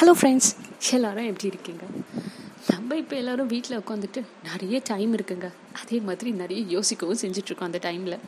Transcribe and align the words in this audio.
Hello 0.00 0.12
friends 0.20 0.50
எல்லாரும் 0.90 1.24
எப்படி 1.24 1.46
இருக்கீங்க? 1.46 1.84
நம்ம 2.68 2.96
இப்போ 2.96 3.16
எல்லோரும் 3.16 3.46
வீட்டில் 3.46 3.78
உட்காந்துட்டு 3.78 4.22
நிறைய 4.42 4.80
டைம் 4.84 5.16
இருக்குங்க. 5.16 5.52
அதே 5.82 5.98
மாதிரி 6.00 6.30
நிறைய 6.30 6.78
யோசிக்கவும் 6.78 7.20
செஞ்சிட்ருக்கோம் 7.22 7.66
அந்த 7.68 7.78
டைமில் 7.82 8.18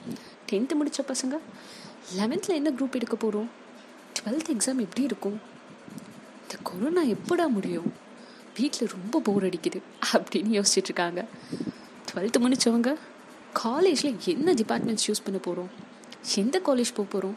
டென்த்து 0.50 0.74
முடித்த 0.74 1.04
பசங்க 1.08 1.38
லெவன்த்தில் 2.18 2.54
என்ன 2.54 2.70
குரூப் 2.70 2.92
எடுக்க 2.92 3.16
போகிறோம் 3.16 3.50
டுவெல்த் 4.18 4.50
எக்ஸாம் 4.54 4.82
எப்படி 4.86 5.02
இருக்கும்? 5.02 5.40
இந்த 6.42 6.56
கொரோனா 6.62 7.02
எப்படா 7.02 7.52
முடியும்? 7.52 7.92
வீட்டில் 8.58 8.88
ரொம்ப 8.88 9.20
போர் 9.20 9.44
அடிக்குது 9.44 9.82
அப்படின்னு 10.12 10.62
யோசிச்சுட்ருக்காங்க. 10.62 11.24
டுவெல்த்து 12.12 12.40
முடித்தவங்க 12.40 12.96
காலேஜில் 13.52 14.16
என்ன 14.24 14.52
டிபார்ட்மெண்ட்ஸ் 14.52 15.08
யூஸ் 15.08 15.24
பண்ண 15.24 15.40
போகிறோம் 15.42 15.70
எந்த 16.36 16.58
காலேஜ் 16.58 16.94
போக 16.94 17.08
போகிறோம் 17.14 17.36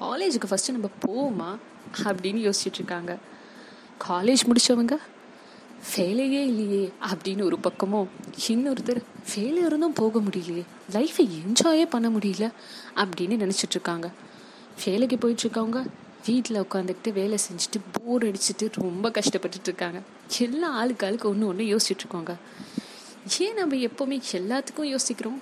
காலேஜுக்கு 0.00 0.48
ஃபஸ்ட்டு 0.50 0.76
நம்ம 0.76 0.90
போவோமா? 1.06 1.58
அப்படின்னு 2.04 2.50
யோசிச்சுட்ருக்காங்க. 2.50 3.16
காலேஜ் 4.08 4.42
முடித்தவங்க 4.44 4.96
ஃபேலையே 5.96 6.42
இல்லையே 6.42 6.92
அப்படின்னு 7.10 7.42
ஒரு 7.42 7.58
பக்கமும் 7.58 8.08
இன்னொருத்தர் 8.48 9.02
வேலை 9.36 9.64
இருந்தும் 9.64 9.92
போக 9.92 10.20
முடியலையே 10.20 10.64
லைஃப்பை 10.92 11.28
என்ஜாயே 11.30 11.86
பண்ண 11.90 12.08
முடியல 12.08 12.52
அப்படின்னு 12.96 13.36
நினச்சிட்ருக்காங்க 13.36 14.10
வேலைக்கு 14.84 15.16
போயிட்டுருக்கவங்க 15.16 15.86
வீட்டில் 16.26 16.60
உட்காந்துக்கிட்டு 16.60 17.12
வேலை 17.12 17.38
செஞ்சுட்டு 17.48 17.80
போர் 17.92 18.24
அடிச்சுட்டு 18.24 18.70
ரொம்ப 18.72 19.08
கஷ்டப்பட்டுட்ருக்காங்க 19.08 20.02
எல்லா 20.38 20.68
ஆளுக்கு 20.68 21.06
ஆளுக்கு 21.06 21.28
ஒன்று 21.28 21.46
ஒன்று 21.46 21.76
யோசிச்சுட்ருக்கோங்க 21.76 22.34
ஏன் 23.40 23.54
நம்ம 23.54 23.76
எப்போவுமே 23.76 24.20
எல்லாத்துக்கும் 24.32 24.82
யோசிக்கிறோம்? 24.82 25.40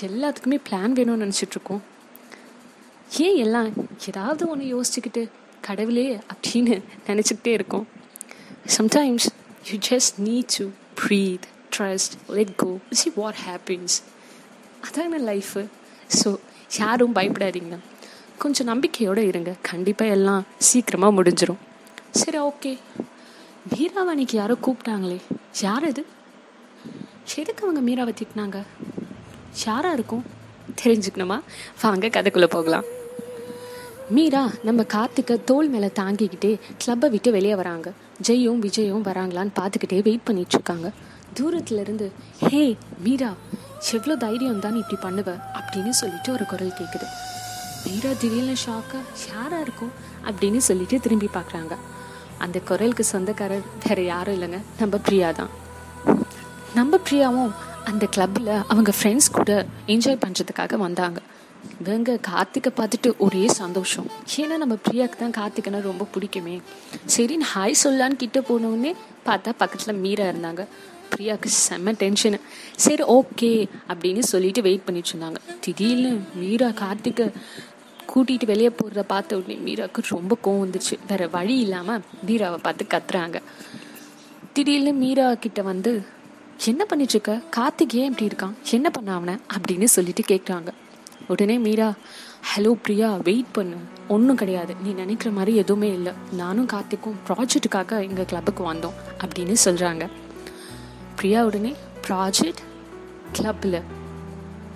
எல்லாத்துக்குமே 0.00 0.60
பிளான் 0.70 0.94
வேணும்னு 0.94 1.24
நினச்சிட்ருக்கோம் 1.24 1.80
ஏன் 3.18 3.36
எல்லாம் 3.36 3.72
ஏதாவது 4.06 4.48
ஒன்று 4.48 4.80
யோசிச்சுக்கிட்டு 4.80 5.30
கடவுளே 5.60 6.18
அப்படின்னு 6.34 6.82
நினச்சிக்கிட்டே 7.06 7.46
இருக்கோம். 7.46 7.86
Sometimes 8.76 9.26
you 9.68 9.76
just 9.90 10.16
need 10.28 10.46
to 10.56 10.64
breathe 11.00 11.46
trust 11.76 12.14
let 12.38 12.54
go 12.56 12.70
see 13.00 13.12
what 13.14 13.38
happens. 13.48 13.92
அதான 14.86 15.20
லைஃபு 15.28 15.62
ஸோ 16.18 16.38
யாரும் 16.78 17.14
பயப்படாதீங்க. 17.14 17.76
கொஞ்சம் 18.42 18.66
நம்பிக்கையோடு 18.66 19.26
இருங்க. 19.26 19.54
கண்டிப்பாக 19.70 20.16
எல்லாம் 20.16 20.42
சீக்கிரமாக 20.68 21.22
முடிஞ்சிடும் 21.22 21.62
சரி 22.10 22.38
ஓகே 22.38 22.72
மீராவாணிக்கு 23.72 24.36
யாரோ 24.40 24.56
கூப்பிட்டாங்களே. 24.66 25.18
யார் 25.60 25.86
அது? 25.90 26.04
எதுக்கு 27.40 27.64
அவங்க 27.64 27.80
மீராவை 27.88 28.12
திட்டினாங்க? 28.20 28.58
யாராக 29.66 29.96
இருக்கும்? 29.98 30.24
தெரிஞ்சுக்கணுமா? 30.82 31.38
வாங்க 31.82 32.06
கதைக்குள்ளே 32.06 32.48
போகலாம். 32.56 32.86
மீரா 34.16 34.50
நம்ம 34.62 34.82
கார்த்திகை 34.82 35.44
தோல் 35.44 35.68
மேலே 35.68 35.90
தாங்கிக்கிட்டே 36.00 36.52
கிளப்பை 36.84 37.10
விட்டு 37.14 37.30
வெளியே 37.30 37.54
வராங்க. 37.54 37.92
ஜெயும் 38.26 38.62
விஜயும் 38.64 39.04
வராங்களான்னு 39.04 39.52
பார்த்துக்கிட்டே 39.58 40.02
வெயிட் 40.02 40.24
பண்ணிட்டு 40.24 40.54
இருக்காங்க 40.54 40.92
தூரத்துல 41.38 41.80
இருந்து 41.80 42.12
ஹே 42.38 42.76
மீரா 42.98 43.30
எவ்வளோ 43.92 44.16
தைரியம் 44.16 44.60
தான் 44.60 44.76
இப்படி 44.76 44.98
பண்ணுவ? 45.02 45.30
அப்படின்னு 45.58 45.90
சொல்லிட்டு 45.90 46.32
ஒரு 46.32 46.46
குரல் 46.46 46.78
கேட்குது 46.78 47.06
மீரா 47.84 48.10
திடீர்னு 48.18 48.54
ஷாக்கா 48.66 49.00
யாரா 49.34 49.60
இருக்கும்? 49.60 49.92
அப்படின்னு 50.26 50.56
சொல்லிட்டு 50.56 51.00
திரும்பி 51.00 51.28
பார்க்குறாங்க. 51.34 51.74
அந்த 52.38 52.58
குரலுக்கு 52.58 53.04
சொந்தக்காரர் 53.04 53.62
வேற 53.88 54.02
யாரும் 54.02 54.34
இல்லைங்க. 54.34 54.60
நம்ம 54.78 54.98
பிரியா 54.98 55.32
தான். 55.32 55.48
நம்ம 56.74 56.98
பிரியாவும் 57.10 57.52
அந்த 57.84 58.06
கிளப்பில் 58.06 58.52
அவங்க 58.68 58.92
ஃப்ரெண்ட்ஸ் 59.02 59.30
கூட 59.32 59.66
என்ஜாய் 59.86 60.22
பண்ணுறதுக்காக 60.24 60.76
வந்தாங்க. 60.76 61.20
வேங்க 61.84 62.20
கார்த்திகை 62.20 62.72
பார்த்துட்டு 62.76 63.16
ஒரே 63.18 63.48
சந்தோஷம். 63.48 64.06
ஏன்னா 64.36 64.56
நம்ம 64.56 64.78
பிரியாவுக்கு 64.90 65.28
தான் 65.28 65.30
கார்த்திகனை 65.30 65.80
ரொம்ப 65.80 66.06
பிடிக்குமே. 66.14 66.60
சரின்னு 67.16 67.46
ஹாய் 67.54 67.74
சொல்லான்னு 67.84 68.16
கிட்ட 68.16 68.40
போனோடனே 68.40 68.92
பார்த்தா 69.26 69.52
பக்கத்தில் 69.56 69.94
மீரா 69.94 70.24
இருந்தாங்க. 70.24 70.66
பிரியாவுக்கு 71.16 71.50
செம்ம 71.68 71.94
டென்ஷனு 72.02 72.40
சரி 72.76 73.02
ஓகே 73.02 73.68
அப்படின்னு 73.88 74.18
சொல்லிட்டு 74.18 74.62
வெயிட் 74.62 74.84
பண்ணிட்டு 74.84 75.10
இருந்தாங்க. 75.10 75.36
திடீர்னு 75.60 76.20
மீரா 76.34 76.70
கார்த்திகை 76.70 77.30
கூட்டிகிட்டு 78.14 78.46
வெளியே 78.46 78.68
போகிறத 78.68 79.00
பார்த்த 79.00 79.36
உடனே 79.36 79.54
மீராவுக்கு 79.54 80.02
ரொம்ப 80.08 80.38
கோவம் 80.44 80.62
வந்துச்சு 80.66 80.98
வேற 81.08 81.26
வழி 81.26 81.58
இல்லாமல் 81.58 82.02
மீராவை 82.26 82.56
பார்த்து 82.56 82.86
கத்துறாங்க. 82.94 83.42
திடீர்னு 84.52 84.92
மீரா 84.92 85.34
கிட்ட 85.34 85.62
வந்து 85.62 86.02
என்ன 86.64 86.86
பண்ணிட்டுருக்க 86.90 87.42
கார்த்திக் 87.56 87.94
ஏன் 87.94 88.14
இப்படி 88.14 88.26
இருக்கான்? 88.26 88.54
என்ன 88.70 88.90
பண்ண 88.90 89.14
அவனை? 89.14 89.34
அப்படின்னு 89.56 89.84
சொல்லிட்டு 89.84 90.22
கேட்குறாங்க 90.28 90.72
உடனே 91.32 91.58
மீரா 91.66 91.88
ஹலோ 92.50 92.70
பிரியா 92.84 93.08
வெயிட் 93.28 93.52
பண்ணு. 93.52 93.76
ஒன்றும் 94.14 94.38
கிடையாது. 94.40 94.72
நீ 94.82 94.90
நினைக்கிற 95.00 95.30
மாதிரி 95.36 95.52
எதுவுமே 95.62 95.88
இல்லை. 95.98 96.12
நானும் 96.40 96.68
கார்த்திக்கும் 96.72 97.18
ப்ராஜெக்ட்டுக்காக 97.28 98.00
எங்கள் 98.08 98.28
கிளப்புக்கு 98.30 98.62
வந்தோம் 98.72 98.96
அப்படின்னு 99.24 99.56
சொல்கிறாங்க 99.64 100.04
பிரியா 101.16 101.40
உடனே 101.48 101.72
ப்ராஜெக்ட் 102.06 102.62
கிளப்பில் 103.36 103.80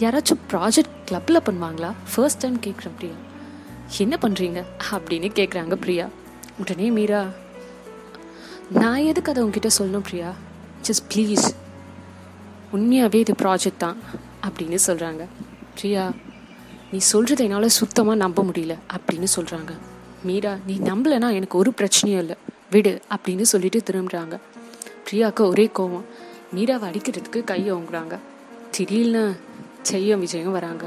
யாராச்சும் 0.03 0.43
ப்ராஜெக்ட் 0.53 0.97
கிளப்பில் 1.09 1.45
பண்ணுவாங்களா? 1.47 1.91
ஃபர்ஸ்ட் 2.13 2.43
டைம் 2.43 2.59
கேட்குறேன் 2.67 2.97
பிரியா. 2.99 3.17
என்ன 4.05 4.15
பண்ணுறீங்க 4.23 4.61
அப்படின்னு 4.95 5.29
கேட்குறாங்க 5.39 5.75
பிரியா. 5.84 6.07
உடனே 6.63 6.89
மீரா 6.97 7.23
நான் 8.81 9.07
எதுக்கு 9.11 9.31
அதை 9.33 9.41
உங்ககிட்ட 9.45 9.71
சொல்லணும் 9.79 10.07
பிரியா? 10.09 10.31
ஜஸ்ட் 10.89 11.07
ப்ளீஸ் 11.13 11.47
உண்மையாகவே 12.77 13.19
இது 13.25 13.34
ப்ராஜெக்ட் 13.43 13.83
தான் 13.84 13.99
அப்படின்னு 14.49 14.79
சொல்கிறாங்க 14.87 15.23
பிரியா 15.79 16.05
நீ 16.92 16.98
சொல்கிறத 17.12 17.41
என்னால் 17.41 17.69
சுத்தமாக 17.69 18.16
நம்ப 18.16 18.42
முடியல 18.42 18.75
அப்படின்னு 18.94 19.28
சொல்கிறாங்க 19.36 19.72
மீரா 20.22 20.56
நீ 20.66 20.75
நம்பலைன்னா 20.78 21.28
எனக்கு 21.32 21.58
ஒரு 21.58 21.70
பிரச்சனையும் 21.76 22.22
இல்லை. 22.25 22.36
விடு 22.70 23.00
அப்படின்னு 23.14 23.42
சொல்லிட்டு 23.42 23.82
திரும்புகிறாங்க 23.91 24.34
பிரியாவுக்கு 25.06 25.42
ஒரே 25.47 25.70
கோவம். 25.78 26.04
மீராவை 26.54 26.86
அடிக்கிறதுக்கு 26.91 27.44
கையை 27.44 27.72
ஓங்குறாங்க. 27.75 28.14
திடீர்னு 28.70 29.36
செய்யும் 29.82 30.20
விஜயம் 30.20 30.53
வராங்க. 30.53 30.84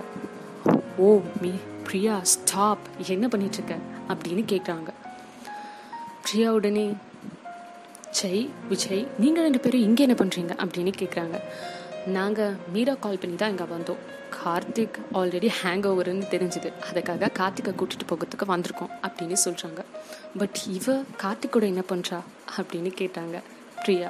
ஓ 0.97 1.21
மீ 1.41 1.51
பிரியா 1.88 2.19
ஸ்டாப் 2.23 2.85
என்ன 3.07 3.27
பண்ணிட்டு 3.27 3.57
இருக்க? 3.57 3.75
அப்படின்னு 4.11 4.43
கேட்குறாங்க 4.51 4.89
பிரியா 6.25 6.53
உடனே 6.53 6.85
ஜெய் 8.22 8.49
விஜய் 8.69 9.07
நீங்கள் 9.19 9.43
ரெண்டு 9.43 9.59
பேரும் 9.59 9.81
இங்கே 9.81 10.03
என்ன 10.03 10.16
பண்ணுறீங்க 10.22 10.53
அப்படின்னு 10.63 10.93
கேட்குறாங்க 11.01 11.37
நாங்கள் 12.05 12.55
மீரா 12.73 12.93
கால் 12.93 13.19
பண்ணி 13.21 13.35
தான் 13.35 13.49
இங்கே 13.49 13.63
வந்தோம். 13.63 14.01
கார்த்திக் 14.43 14.97
ஆல்ரெடி 15.13 15.49
ஹேங் 15.61 15.85
ஓவர்னு 15.91 16.25
தெரிஞ்சுது. 16.33 16.69
அதுக்காக 16.89 17.31
கார்த்திகை 17.31 17.73
கூட்டிகிட்டு 17.79 18.07
போகிறதுக்கு 18.09 18.45
வந்திருக்கோம் 18.51 18.91
அப்படின்னு 19.07 19.38
சொல்கிறாங்க 19.45 19.81
பட் 20.38 20.57
இவ 20.67 21.03
கார்த்திகோட 21.23 21.61
என்ன 21.63 21.83
பண்ணுறா 21.89 22.19
அப்படின்னு 22.57 22.91
கேட்டாங்க. 23.01 23.41
பிரியா 23.83 24.09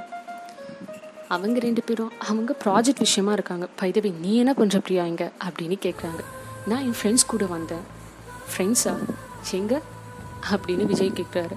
அவங்க 1.28 1.60
ரெண்டு 1.60 1.82
பேரும் 1.84 2.12
அவங்க 2.18 2.56
ப்ராஜெக்ட் 2.66 3.04
விஷயமா 3.08 3.34
இருக்காங்க. 3.34 3.68
பைதவி 3.82 4.12
நீ 4.20 4.38
என்ன 4.38 4.54
பண்ணுற 4.58 4.80
பிரியா 4.80 5.06
இங்கே 5.06 5.30
அப்படின்னு 5.48 5.78
கேட்குறாங்க 5.86 6.24
நான் 6.68 6.82
என் 6.82 6.98
ஃப்ரெண்ட்ஸ் 7.02 7.26
கூட 7.26 7.46
வந்தேன். 7.46 7.86
ஃப்ரெண்ட்ஸா 8.52 8.96
எங்க? 9.52 9.82
அப்படின்னு 10.52 10.86
விஜய் 10.86 11.18
கேட்குறாரு 11.20 11.56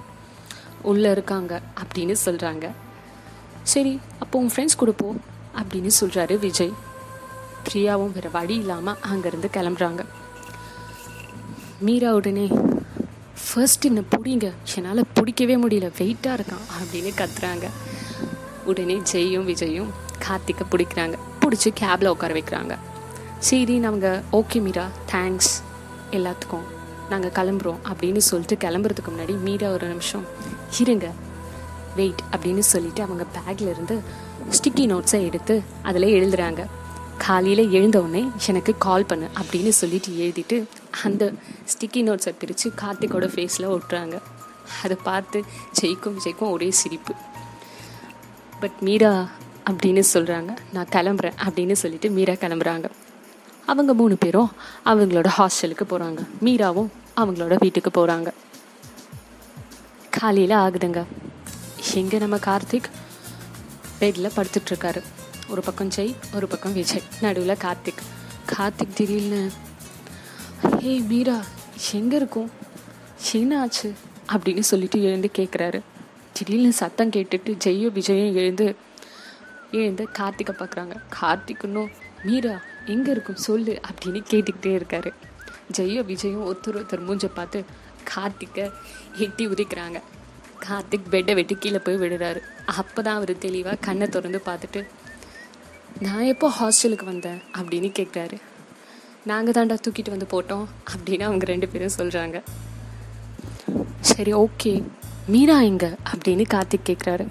உள்ளே 0.81 1.11
இருக்காங்க 1.11 1.61
அப்படின்னு 1.81 2.15
சொல்கிறாங்க 2.25 2.69
சரி 3.63 3.99
அப்போ 4.19 4.39
உன் 4.39 4.49
ஃப்ரெண்ட்ஸ் 4.55 4.77
கூட 4.77 4.91
போ. 4.91 5.15
அப்படின்னு 5.59 5.89
சொல்கிறாரு 6.01 6.39
விஜய். 6.39 6.73
பிரியாவும் 7.67 8.11
வேறு 8.11 8.31
வழி 8.31 8.55
இல்லாமல் 8.55 8.97
அங்கேருந்து 9.13 9.47
கிளம்புறாங்க. 9.53 10.05
மீரா 11.79 12.13
உடனே 12.13 12.51
ஃபர்ஸ்ட் 13.53 13.85
என்னை 13.85 14.03
பிடிங்க? 14.11 14.53
என்னால் 14.75 15.05
பிடிக்கவே 15.13 15.55
முடியல. 15.57 15.91
வெயிட்டாக 15.97 16.39
இருக்கான் 16.39 16.65
அப்படின்னு 16.79 17.11
கத்துறாங்க. 17.17 17.69
உடனே 18.65 19.01
ஜெயும் 19.11 19.47
விஜயும் 19.47 19.89
கார்த்திக்கை 20.27 20.65
பிடிக்கிறாங்க. 20.71 21.17
பிடிச்சி 21.41 21.73
கேபில் 21.79 22.07
உட்கார 22.07 22.33
வைக்கிறாங்க. 22.33 22.77
சரி 23.39 23.79
நாங்கள் 23.79 24.21
ஓகே 24.31 24.61
மீரா. 24.61 24.87
தேங்க்ஸ் 25.11 25.63
எல்லாத்துக்கும். 26.11 26.65
நாங்கள் 27.09 27.31
கிளம்புறோம் 27.31 27.77
அப்படின்னு 27.89 28.17
சொல்லிட்டு 28.17 28.67
கிளம்புறதுக்கு 28.67 29.09
முன்னாடி 29.09 29.39
மீரா 29.39 29.69
ஒரு 29.69 29.87
நிமிஷம் 29.87 30.25
இருங்க. 30.79 31.11
வெயிட் 31.95 32.19
அப்படின்னு 32.31 32.59
சொல்லிட்டு 32.59 33.03
அவங்க 33.03 33.25
பேக்ல 33.33 33.69
இருந்து 33.69 34.27
ஸ்டிக்கி 34.57 34.85
நோட்ஸை 34.91 35.19
எடுத்து 35.29 35.55
அதில் 35.81 36.07
எழுதுறாங்க. 36.17 36.61
காலையில் 37.25 37.63
எழுந்தவுடனே 37.77 38.23
எனக்கு 38.47 38.73
கால் 38.85 39.05
பண்ணு 39.05 39.27
அப்படின்னு 39.41 39.71
சொல்லிட்டு 39.79 40.09
எழுதிட்டு 40.25 40.57
அந்த 41.03 41.23
ஸ்டிக்கி 41.71 42.01
நோட்ஸை 42.07 42.33
பிரித்து 42.39 42.67
கார்த்திகோட 42.81 43.25
ஃபேஸில் 43.33 43.71
ஒட்டுறாங்க. 43.75 44.15
அதை 44.83 44.97
பார்த்து 45.03 45.39
ஜெயிக்கும் 45.81 46.17
ஜெயிக்கும் 46.23 46.51
ஒரே 46.55 46.71
சிரிப்பு. 46.71 47.13
பட் 48.59 48.77
மீரா 48.79 49.11
அப்படின்னு 49.69 50.03
சொல்கிறாங்க 50.13 50.51
நான் 50.73 50.91
கிளம்புறேன் 50.91 51.37
அப்படின்னு 51.45 51.75
சொல்லிட்டு 51.83 52.09
மீரா 52.09 52.33
கிளம்புறாங்க. 52.33 52.89
அவங்க 53.65 53.93
மூணு 53.93 54.15
பேரும் 54.19 54.51
அவங்களோட 54.85 55.29
ஹாஸ்டலுக்கு 55.37 55.85
போகிறாங்க 55.89 56.21
மீராவும் 56.45 56.89
அவங்களோட 57.21 57.55
வீட்டுக்கு 57.59 57.91
போகிறாங்க 57.97 58.29
காலையில் 60.09 60.55
ஆகுதுங்க. 60.63 61.01
எங்கே 61.93 62.17
நம்ம 62.17 62.37
கார்த்திக்? 62.37 62.89
பெட்டில் 63.99 64.35
படுத்துட்ருக்காரு. 64.35 65.01
ஒரு 65.47 65.61
பக்கம் 65.61 65.89
ஜெய் 65.89 66.15
ஒரு 66.35 66.47
பக்கம் 66.47 66.73
விஜய். 66.73 67.01
நடுவில் 67.21 67.61
கார்த்திக். 67.63 68.03
கார்த்திக் 68.45 68.93
திடீர்னு 68.93 69.51
ஹே 70.79 70.99
மீரா 70.99 71.43
எங்கே 71.91 72.15
இருக்கும்? 72.15 72.51
என்ன 73.31 73.59
ஆச்சு? 73.59 73.93
அப்படின்னு 74.33 74.59
சொல்லிட்டு 74.59 75.03
எழுந்து 75.03 75.29
கேட்குறாரு 75.37 75.81
திடீர்னு 76.33 76.73
சத்தம் 76.73 77.09
கேட்டுட்டு 77.09 77.51
ஜெயும் 77.65 77.93
விஜயும் 77.97 78.33
எழுந்து 78.33 78.75
எழுந்து 79.71 80.11
கார்த்திகை 80.11 80.55
பார்க்குறாங்க 80.55 80.95
கார்த்திக் 81.21 81.63
இன்னும் 81.63 81.89
மீரா 82.23 82.61
எங்கே 82.85 83.11
இருக்கும்? 83.11 83.35
சொல்லு 83.35 83.79
அப்படின்னு 83.89 84.23
கேட்டுக்கிட்டே 84.31 84.71
இருக்காரு. 84.79 85.11
ஜெயும் 85.77 86.07
விஜயும் 86.11 86.45
ஒருத்தர் 86.49 86.77
ஒருத்தர் 86.79 87.05
மூஞ்ச 87.07 87.25
பார்த்து 87.25 87.65
கார்த்திக்கை 88.15 88.71
எட்டி 89.15 89.47
உதிக்கிறாங்க. 89.47 90.01
கார்த்திக் 90.67 91.09
பெட்டை 91.09 91.33
வெட்டி 91.33 91.55
கீழே 91.55 91.77
போய் 91.77 91.95
விடுறாரு. 91.95 92.39
அப்போ 92.65 93.01
தான் 93.01 93.15
அவர் 93.15 93.37
தெளிவாக 93.37 93.75
கண்ணை 93.75 94.07
திறந்து 94.07 94.41
பார்த்துட்டு 94.45 94.87
நான் 95.99 96.21
எப்போ 96.21 96.53
ஹாஸ்டலுக்கு 96.59 97.05
வந்தேன்? 97.05 97.41
அப்படின்னு 97.57 97.89
கேட்குறாரு 97.99 98.37
நாங்கள் 99.23 99.53
தாண்டா 99.53 99.77
தூக்கிட்டு 99.85 100.09
வந்து 100.09 100.27
போட்டோம் 100.31 100.65
அப்படின்னு 100.91 101.23
அவங்க 101.23 101.45
ரெண்டு 101.45 101.67
பேரும் 101.67 101.97
சொல்கிறாங்க 101.97 102.41
சரி 104.01 104.33
ஓகே. 104.33 104.83
மீரா 105.27 105.61
எங்க? 105.61 105.97
அப்படின்னு 106.11 106.45
கார்த்திக் 106.53 106.87
கேட்குறாரு 106.89 107.27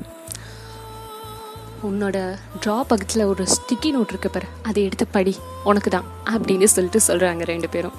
உன்னோட 1.86 2.18
ட்ரா 2.64 2.76
பக்கத்தில் 2.82 3.22
ஒரு 3.22 3.44
ஸ்டிக்கி 3.44 3.90
நோட் 3.94 4.08
இருக்கு 4.08 4.30
பாரு. 4.30 4.46
அதை 4.62 4.84
எடுத்து 4.84 5.06
படி. 5.06 5.36
உனக்கு 5.64 5.90
தான் 5.90 6.04
அப்படின்னு 6.24 6.64
சொல்லிட்டு 6.64 7.00
சொல்கிறாங்க 7.06 7.44
ரெண்டு 7.44 7.68
பேரும். 7.68 7.92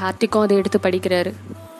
கார்த்திக்கும் 0.00 0.42
அதை 0.42 0.56
எடுத்து 0.56 0.78
படிக்கிறாரு. 0.78 1.32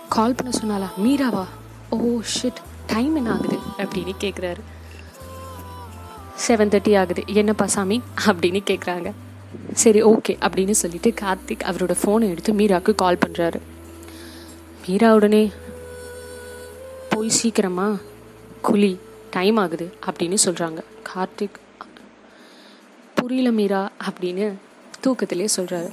கால் 0.09 0.35
பண்ண 0.35 0.51
சொன்னாலா 0.61 0.89
மீராவா? 1.05 1.45
ஓ 1.91 1.99
ஷிட் 2.35 2.61
டைம் 2.93 3.17
என்ன 3.17 3.33
ஆகுது 3.33 3.59
அப்படின்னு 3.77 4.13
கேட்குறாரு 4.21 4.61
செவன் 6.47 6.73
தேர்ட்டி 6.73 6.99
ஆகுது. 6.99 7.23
என்னப்பா 7.27 7.67
சாமி? 7.67 8.03
அப்படின்னு 8.27 8.63
கேட்குறாங்க 8.71 9.09
சரி 9.75 10.03
ஓகே 10.03 10.37
அப்படின்னு 10.41 10.71
சொல்லிட்டு 10.71 11.11
கார்த்திக் 11.21 11.65
அவரோட 11.65 11.95
ஃபோனை 12.03 12.29
எடுத்து 12.29 12.53
மீராவுக்கு 12.53 12.95
கால் 12.95 13.23
பண்ணுறாரு 13.27 13.61
மீரா 14.87 15.15
உடனே 15.15 15.53
போய் 17.09 17.29
சீக்கிரமா 17.29 17.99
குழி 18.61 18.93
டைம் 19.31 19.57
ஆகுது 19.57 19.93
அப்படின்னு 20.07 20.35
சொல்கிறாங்க 20.45 20.81
கார்த்திக் 21.09 21.59
புரியல 23.15 23.51
மீரா 23.51 23.91
அப்படின்னு 24.01 24.47
தூக்கத்திலே 25.07 25.49
சொல்கிறாரு 25.57 25.91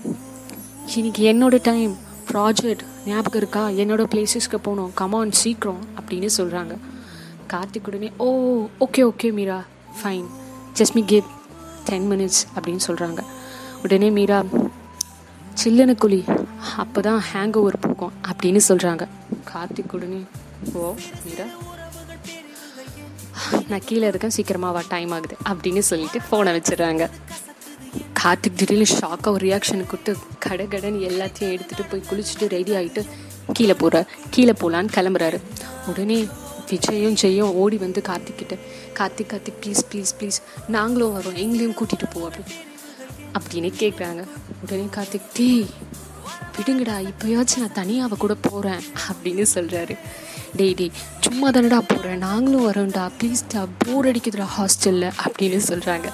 இன்னைக்கு 0.96 1.34
என்னோட 1.34 1.60
டைம் 1.64 1.94
ப்ராஜெக்ட் 2.36 2.82
ஞாபகம் 3.06 3.40
இருக்கா? 3.42 3.62
என்னோடய 3.82 4.06
பிளேசஸ்க்கு 4.14 4.58
போகணும். 4.66 4.90
கமான் 5.00 5.32
சீக்கிரம் 5.42 5.84
அப்படின்னு 6.00 6.30
சொல்கிறாங்க 6.38 6.74
கார்த்திக் 7.52 7.88
உடனே 7.90 8.10
ஓ 8.26 8.28
okay 8.86 9.02
okay 9.10 9.28
Meera. 9.38 9.60
Fine 10.00 10.26
just 10.80 10.96
me 10.98 11.04
give 11.12 11.28
ten 11.90 12.08
minutes 12.12 12.42
அப்படின்னு 12.56 12.84
சொல்கிறாங்க 12.88 13.22
உடனே 13.84 14.10
மீரா 14.18 14.40
சில்லுன்னு 15.62 15.96
குழி. 16.04 16.20
அப்போ 16.84 17.02
தான் 17.08 17.22
ஹேங் 17.32 17.56
ஓவர் 17.62 17.80
போகும் 17.86 18.14
அப்படின்னு 18.32 18.62
சொல்கிறாங்க 18.70 19.08
கார்த்திக் 19.54 19.96
உடனே 20.00 20.22
ஓ 20.74 20.94
மீரா. 21.26 21.48
நான் 23.70 23.88
கீழே 23.90 24.06
இருக்கேன். 24.12 24.36
சீக்கிரமாக 24.38 24.74
வா 24.78 24.84
டைம் 24.94 25.14
ஆகுது 25.18 25.38
அப்படின்னு 25.52 25.84
சொல்லிட்டு 25.92 26.22
ஃபோனை 26.28 26.54
வச்சிடுறாங்க. 26.58 27.06
கார்த்திக் 28.26 28.56
திடீர்னு 28.56 28.86
ஷாக்காக 28.86 29.32
ஒரு 29.32 29.46
ரியாக்ஷன் 29.46 29.88
கொடுத்து 29.88 30.14
கடகடன் 30.46 30.96
எல்லாத்தையும் 31.10 31.52
எடுத்துகிட்டு 31.56 31.84
போய் 31.90 32.06
குளிச்சுட்டு 32.10 32.46
ரெடி 32.48 32.72
ஆகிட்டு 32.76 33.02
கீழே 33.54 33.74
போகிறார் 33.74 34.08
கீழே 34.30 34.52
போகலான்னு 34.52 34.96
கிளம்புறாரு. 34.96 35.40
உடனே 35.88 36.18
விஜயும் 36.70 37.18
ஜெயும் 37.22 37.52
ஓடி 37.52 37.78
வந்து 37.78 38.02
கார்த்திக்கிட்ட 38.02 38.56
Karthik 38.94 39.30
Karthik 39.34 39.60
please 39.64 39.84
please 39.92 40.14
please 40.20 40.42
நாங்களும் 40.68 41.16
வரோம் 41.18 41.36
எங்களையும் 41.36 41.74
கூட்டிகிட்டு 41.74 42.08
போ 42.14 42.22
அப்படின்னு 42.30 42.56
அப்படின்னு 43.34 43.72
கேட்குறாங்க 43.80 44.24
உடனே 44.64 44.88
கார்த்திக் 44.98 45.30
டீ 45.34 45.66
விடுங்கடா 46.58 46.96
இப்போயாச்சும் 47.08 47.60
நான் 47.60 47.74
தனியாக 47.74 48.16
கூட 48.16 48.34
போகிறேன் 48.34 48.82
அப்படின்னு 49.10 49.46
சொல்கிறாரு 49.54 49.96
டேய் 50.56 50.74
டேய் 50.74 50.92
சும்மா 51.20 51.50
தானடா 51.50 51.80
போகிறேன் 51.88 52.18
நாங்களும் 52.18 52.66
வரோம்டா 52.68 53.12
ப்ளீஸ்டா 53.20 53.68
போர் 53.78 54.06
அடிக்குதுடா 54.06 54.48
ஹாஸ்டலில் 54.58 55.10
அப்படின்னு 55.26 55.60
சொல்கிறாங்க 55.68 56.10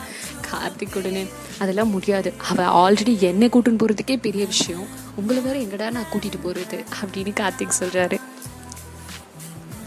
கார்த்திக் 0.51 0.98
உடனே 0.98 1.24
அதெல்லாம் 1.59 1.94
முடியாது. 1.95 2.33
அவள் 2.50 2.71
ஆல்ரெடி 2.81 3.13
என்னை 3.30 3.50
கூட்டின்னு 3.50 3.81
போகிறதுக்கே 3.81 4.18
பெரிய 4.21 4.45
விஷயம். 4.45 4.88
உங்களை 5.15 5.42
வேறு 5.44 5.59
எங்கடா 5.65 5.89
நான் 5.98 6.09
கூட்டிகிட்டு 6.12 6.39
போகிறது 6.44 6.83
அப்படின்னு 7.01 7.33
கார்த்திக் 7.42 7.80
சொல்கிறாரு 7.80 8.19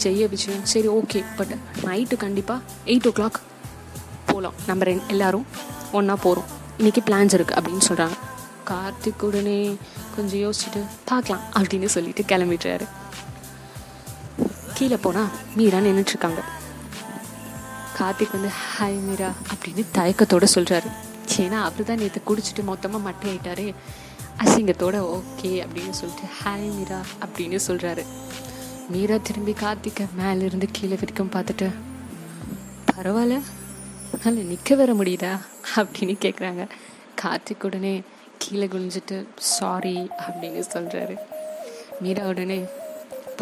ஜெய 0.03 0.29
விஜயம் 0.29 0.65
சரி 0.73 0.89
ஓகே 0.89 1.21
பட் 1.37 1.53
நைட்டு 1.85 2.17
கண்டிப்பாக 2.17 2.61
எயிட் 2.85 3.09
ஓ 3.09 3.13
கிளாக் 3.19 3.39
போகலாம் 4.27 4.57
நம்ம 4.67 4.85
ரெண்டு 4.85 5.05
எல்லோரும் 5.09 5.47
ஒன்றா 5.93 6.17
போகிறோம் 6.25 6.49
இன்றைக்கி 6.79 7.01
பிளான்ஸ் 7.09 7.35
இருக்குது 7.37 7.59
அப்படின்னு 7.61 7.87
சொல்கிறாங்க 7.89 8.17
கார்த்திக் 8.71 9.25
உடனே 9.29 9.57
கொஞ்சம் 10.17 10.41
யோசிச்சுட்டு 10.41 10.81
பார்க்கலாம் 11.05 11.45
அப்படின்னு 11.59 11.89
சொல்லிட்டு 11.95 12.23
கிளம்பிடுறாரு. 12.23 12.87
கீழே 14.75 14.97
போனால் 14.97 15.31
மீரா 15.57 15.79
நின்றுட்டுருக்காங்க 15.79 16.43
கார்த்திக் 17.99 18.33
வந்து 18.33 18.49
ஹாய் 18.63 18.99
மீரா 19.01 19.33
அப்படின்னு 19.53 19.85
தயக்கத்தோட 19.95 20.47
சொல்கிறாரு 20.55 20.89
ஏன்னா 21.39 21.59
அவர் 21.63 21.83
தான் 21.83 21.99
நேற்று 21.99 22.21
குடிச்சிட்டு 22.27 22.65
மொத்தமாக 22.65 23.11
மட்டையிட்டாரு 23.11 23.75
அசிங்கத்தோட 24.39 24.97
ஓகே 25.09 25.65
அப்படின்னு 25.65 25.91
சொல்லிட்டு 25.91 26.27
ஹாய் 26.43 26.69
மீரா 26.69 27.01
அப்படின்னு 27.25 27.59
சொல்கிறாரு 27.69 28.05
மீரா 28.89 29.17
திரும்பி 29.17 29.53
கார்த்திக்க 29.53 30.07
மேலேருந்து 30.19 30.69
கீழே 30.73 30.95
வரைக்கும் 30.95 31.31
பார்த்துட்டு 31.35 31.69
பரவாயில்ல 32.91 33.37
நல்ல 34.25 34.43
நிற்க 34.43 34.75
வர 34.75 34.95
முடியுதா? 34.95 35.31
அப்படின்னு 35.77 36.17
கேட்குறாங்க 36.21 36.65
கார்த்திக் 37.23 37.65
உடனே 37.65 37.95
கீழே 38.39 38.67
குளிஞ்சிட்டு 38.67 39.27
சாரி 39.39 40.11
அப்படின்னு 40.21 40.65
சொல்கிறாரு 40.75 41.17
மீரா 42.01 42.27
உடனே 42.27 42.59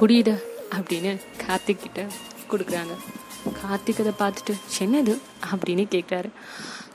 புரியுதா 0.00 0.36
அப்படின்னு 0.76 1.12
கார்த்திக் 1.46 1.82
கிட்ட 1.82 2.00
கொடுக்குறாங்க. 2.50 2.94
கார்த்திக் 3.50 4.00
அதை 4.00 4.12
பார்த்துட்டு 4.18 4.54
என்னது? 4.78 5.18
அப்படின்னு 5.52 5.86
கேட்குறாரு 5.90 6.30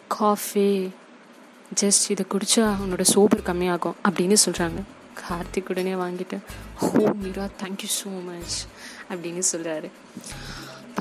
காஃபி 0.08 0.92
ஜஸ்ட் 1.82 2.12
இதை 2.12 2.26
குடித்தா 2.30 2.76
உன்னோட 2.84 3.02
சோபர் 3.14 3.46
கம்மியாகும் 3.46 3.96
அப்படின்னு 4.08 4.34
சொல்கிறாங்க 4.46 4.82
கார்த்திக் 5.28 5.70
உடனே 5.70 5.94
வாங்கிட்டு 5.94 6.38
ஹோ 6.76 7.12
மீரா 7.14 7.48
தேங்க்யூ 7.64 7.90
ஸோ 7.98 8.24
மச் 8.24 8.56
அப்படின்னு 9.10 9.40
சொல்கிறாரு 9.52 9.90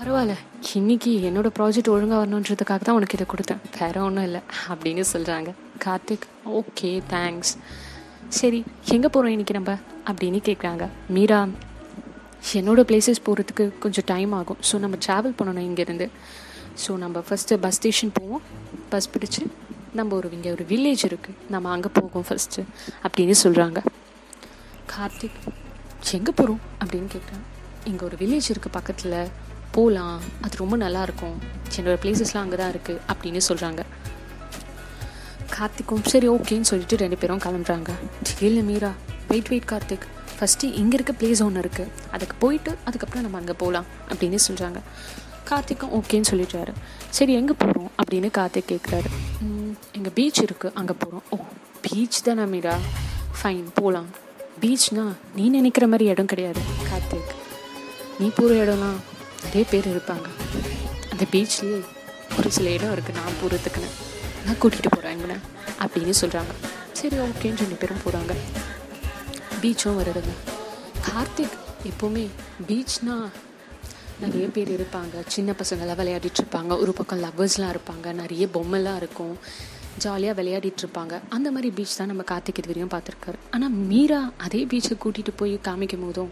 பரவாயில்ல 0.00 0.34
இன்னைக்கு 0.75 1.31
என்னோட 1.31 1.50
ப்ராஜெக்ட் 1.58 1.88
ஒழுங்காக 1.88 2.26
வரணுன்றதுக்காக 2.26 2.81
தான் 2.82 2.94
உனக்கு 2.94 3.19
இதை 3.19 3.26
கொடுத்தேன். 3.28 3.60
வேற 3.78 4.02
ஒன்றும் 4.02 4.25
இல்லை 4.25 4.40
அப்படின்னு 4.69 5.04
சொல்கிறாங்க 5.12 5.54
கார்த்திக் 5.84 6.26
ஓகே 6.52 7.02
தேங்க்ஸ் 7.10 7.52
சரி 8.28 8.64
எங்கே 8.84 9.08
போகிறோம் 9.08 9.31
இன்னைக்கு 9.31 9.54
நம்ம? 9.54 9.78
அப்படின்னு 10.06 10.40
கேட்குறாங்க 10.44 10.88
மீரா 11.08 11.49
என்னோட 12.60 12.80
பிளேசஸ் 12.90 13.24
போகிறதுக்கு 13.26 13.64
கொஞ்சம் 13.84 14.06
டைம் 14.12 14.32
ஆகும். 14.38 14.60
ஸோ 14.68 14.74
நம்ம 14.84 14.98
ட்ராவல் 15.06 15.36
பண்ணணும் 15.38 15.66
இங்கேருந்து. 15.68 16.08
ஸோ 16.82 16.92
நம்ம 17.04 17.22
ஃபஸ்ட்டு 17.28 17.58
பஸ் 17.64 17.78
ஸ்டேஷன் 17.78 18.12
போவோம். 18.18 18.42
பஸ் 18.92 19.11
பிடிச்சி 19.14 19.42
நம்ம 19.99 20.14
ஒரு 20.18 20.28
இங்கே 20.37 20.50
ஒரு 20.56 20.64
வில்லேஜ் 20.72 21.04
இருக்குது 21.08 21.37
நம்ம 21.54 21.70
அங்கே 21.75 21.90
போவோம் 21.99 22.26
ஃபஸ்ட்டு 22.28 22.64
அப்படின்னு 23.06 23.37
சொல்கிறாங்க 23.44 23.78
கார்த்திக் 24.92 25.38
எங்கே 26.16 26.32
போகிறோம் 26.38 26.62
அப்படின்னு 26.82 27.08
கேட்டேன் 27.14 27.42
இங்கே 27.90 28.04
ஒரு 28.08 28.16
வில்லேஜ் 28.22 28.49
இருக்குது 28.52 28.76
பக்கத்தில். 28.78 29.16
போகலாம் 29.76 30.18
அது 30.44 30.54
ரொம்ப 30.62 30.75
நல்லாயிருக்கும் 30.82 31.37
என்னோடய 31.78 32.00
பிளேசஸ்லாம் 32.02 32.44
அங்கே 32.44 32.58
தான் 32.61 32.72
இருக்குது 32.75 33.00
அப்படின்னு 33.12 33.40
சொல்கிறாங்க 33.49 33.82
கார்த்திக்கும் 35.56 36.06
சரி 36.12 36.28
ஓகேன்னு 36.34 36.68
சொல்லிட்டு 36.70 36.96
ரெண்டு 37.02 37.16
பேரும் 37.22 37.42
கிளம்புறாங்க. 37.44 37.90
இல்லை 38.49 38.62
Meera. 38.70 38.92
Wait 39.30 39.50
wait 39.52 39.68
Karthik. 39.72 40.06
First 40.38 40.73
இங்கே 40.81 40.97
இருக்க 40.99 41.12
பிளேஸ் 41.21 41.43
ஒன்று 41.47 41.62
இருக்குது 41.64 41.93
அதுக்கு 42.14 42.35
போயிட்டு 42.38 42.73
அதுக்கப்புறம் 42.85 43.25
நம்ம 43.26 43.38
அங்கே 43.43 43.55
போகலாம் 43.62 43.87
அப்படின்னு 44.11 44.38
சொல்கிறாங்க 44.47 44.81
கார்த்திக்கும் 45.49 45.93
ஓகேன்னு 45.99 46.28
சொல்லிட்டாரு. 46.31 46.73
சரி 47.16 47.33
எங்கே 47.40 47.55
போகிறோம் 47.62 47.90
அப்படின்னு 48.00 48.28
கார்த்திக் 48.38 48.71
கேட்குறாரு 48.73 49.11
எங்கள் 49.99 50.14
பீச் 50.16 50.40
இருக்குது 50.47 50.75
அங்கே 50.81 50.95
போகிறோம் 51.02 51.25
ஓ 51.31 51.37
பீச் 51.85 52.19
தானே 52.28 52.45
மீரா? 52.55 52.75
ஃபைன் 53.38 53.66
போகலாம் 53.78 54.09
பீச்னா 54.62 55.05
நீ 55.37 55.45
நினைக்கிற 55.57 55.87
மாதிரி 55.93 56.05
இடம் 56.12 56.31
கிடையாது 56.33 56.61
கார்த்திக். 56.90 57.33
நீ 58.21 58.28
போகிற 58.38 58.52
இடம்லாம் 58.64 58.99
நிறைய 59.45 59.64
பேர் 59.73 59.88
இருப்பாங்க. 59.95 60.26
அந்த 61.12 61.25
பீச்லேயே 61.33 61.81
ஒரு 62.38 62.50
சில 62.57 62.71
இடம் 62.76 62.95
இருக்குது 62.95 63.19
நான் 63.21 63.38
போகிறதுக்குன்னு 63.43 63.90
நான் 64.47 64.59
கூட்டிகிட்டு 64.62 64.90
போகிறேன் 64.95 65.14
எங்கன்னு 65.16 65.38
அப்படின்னு 65.85 66.14
சொல்கிறாங்க 66.23 66.52
சரி 67.00 67.16
ஓகேன்னு 67.26 67.62
ரெண்டு 67.64 67.78
பேரும் 67.83 68.02
போகிறாங்க 68.05 68.33
பீச்சும் 69.62 69.98
வருதுங்க. 69.98 70.34
கார்த்திக் 71.08 71.56
எப்போவுமே 71.84 72.28
பீச்னா 72.68 73.28
நிறைய 74.20 74.48
பேர் 74.48 74.70
இருப்பாங்க. 74.80 75.22
சின்ன 75.26 75.52
பசங்களாம் 75.52 76.00
விளையாடிட்டு 76.00 76.42
இருப்பாங்க. 76.42 76.80
ஒரு 76.80 76.92
பக்கம் 76.92 77.22
லவ்வர்ஸ்லாம் 77.22 77.75
இருப்பாங்க. 77.76 78.12
நிறைய 78.12 78.46
பொம்மைலாம் 78.54 78.96
இருக்கும். 78.96 79.38
ஜாலியாக 79.98 80.42
விளையாடிட்டு 80.42 80.82
இருப்பாங்க. 80.84 81.20
அந்த 81.28 81.50
மாதிரி 81.50 81.70
பீச் 81.75 81.96
தான் 81.96 82.06
நம்ம 82.06 82.22
கார்த்திக் 82.22 82.58
இது 82.58 82.66
வரையும் 82.66 82.92
பார்த்துருக்காரு. 82.94 83.38
ஆனால் 83.50 83.70
மீரா 83.70 84.32
அதே 84.36 84.64
பீச்சை 84.64 84.96
கூட்டிகிட்டு 85.04 85.32
போய் 85.36 85.60
காமிக்கும் 85.64 86.04
போதும் 86.06 86.30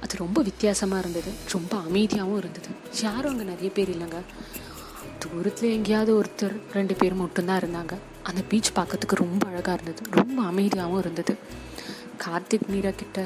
அது 0.00 0.16
ரொம்ப 0.16 0.42
வித்தியாசமாக 0.42 1.00
இருந்தது. 1.00 1.30
ரொம்ப 1.52 1.76
அமைதியாகவும் 1.76 2.36
இருந்தது. 2.36 2.68
யாரும் 3.02 3.32
அங்கே 3.32 3.44
நிறைய 3.44 3.70
பேர் 3.70 3.90
இல்லைங்க. 3.90 4.20
தூரத்தில் 5.18 5.70
எங்கேயாவது 5.70 6.22
ஒருத்தர் 6.22 6.60
ரெண்டு 6.72 6.94
பேர் 6.94 7.14
மட்டும்தான் 7.14 7.60
இருந்தாங்க. 7.60 7.92
அந்த 8.22 8.42
பீச் 8.48 8.72
பார்க்கறதுக்கு 8.74 9.14
ரொம்ப 9.14 9.48
அழகாக 9.48 9.78
இருந்தது. 9.82 10.10
ரொம்ப 10.10 10.42
அமைதியாகவும் 10.42 10.98
இருந்தது. 10.98 11.38
கார்த்திக் 12.24 12.66
மீரா 12.68 12.90
கிட்ட 12.90 13.20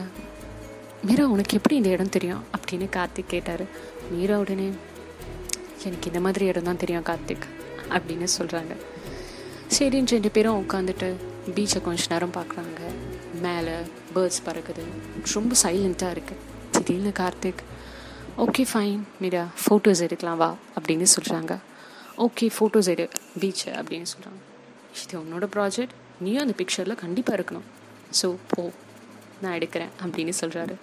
மீரா 1.07 1.25
உனக்கு 1.27 1.57
எப்படி 1.57 1.77
இந்த 1.77 1.89
இடம் 1.89 2.13
தெரியும்? 2.17 2.43
அப்படின்னு 2.57 2.87
கார்த்திக் 2.97 3.33
கேட்டார். 3.33 3.65
மீரா 4.11 4.39
உடனே 4.39 4.67
எனக்கு 5.85 6.07
இந்த 6.07 6.21
மாதிரி 6.21 6.45
இடம் 6.51 6.69
தான் 6.69 6.81
தெரியும் 6.83 7.07
கார்த்திக் 7.09 7.47
அப்படின்னு 7.95 8.27
சொல்கிறாங்க 8.39 8.75
சரின்னு 9.77 10.13
ரெண்டு 10.17 10.31
பேரும் 10.31 10.59
உட்காந்துட்டு 10.63 11.09
பீச்சை 11.57 11.81
கொஞ்ச 11.83 12.03
நேரம் 12.09 12.33
பார்க்குறாங்க 12.33 12.81
மேலே 13.45 13.75
பேர்ட்ஸ் 14.15 14.43
பறக்குது. 14.47 14.85
ரொம்ப 15.35 15.55
சைலண்ட்டாக 15.63 16.15
இருக்குது 16.17 16.43
திடீர்னு 16.71 17.13
Karthik 17.21 17.63
okay 18.45 18.65
fine 18.73 19.03
Meera 19.21 19.45
photos 19.63 20.05
எடுக்கலாம் 20.07 20.37
வா 20.37 20.57
அப்படின்னு 20.77 21.07
சொல்கிறாங்க 21.15 21.55
ஓகே 22.19 22.49
ஃபோட்டோஸ் 22.57 22.91
எடு 22.95 23.09
பீச் 23.41 23.69
அப்படின்னு 23.69 24.11
சொல்கிறாங்க 24.15 24.41
இது 25.03 25.17
உன்னோட 25.23 25.47
ப்ராஜெக்ட் 25.57 25.97
நீயும் 26.21 26.43
அந்த 26.43 26.55
பிக்சரில் 26.57 27.03
கண்டிப்பாக 27.05 27.39
இருக்கணும். 27.41 27.69
ஸோ 28.21 28.29
போ 28.51 28.63
நான் 29.43 29.57
எடுக்கிறேன் 29.59 29.93
அப்படின்னு 30.05 30.35
சொல்கிறாரு 30.41 30.75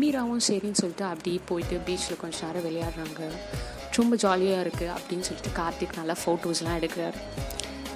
மீராவும் 0.00 0.44
சரின்னு 0.48 0.80
சொல்லிட்டு 0.82 1.04
அப்படியே 1.12 1.40
போயிட்டு 1.48 1.76
பீச்சில் 1.86 2.20
கொஞ்சம் 2.22 2.44
நேரம் 2.46 2.64
விளையாடுறாங்க. 2.66 3.22
ரொம்ப 3.96 4.16
ஜாலியாக 4.22 4.62
இருக்குது 4.64 4.92
அப்படின்னு 4.96 5.26
சொல்லிட்டு 5.28 5.50
கார்த்திக் 5.58 5.98
நல்லா 6.00 6.14
ஃபோட்டோஸ்லாம் 6.20 6.78
எடுக்கிறாரு. 6.80 7.18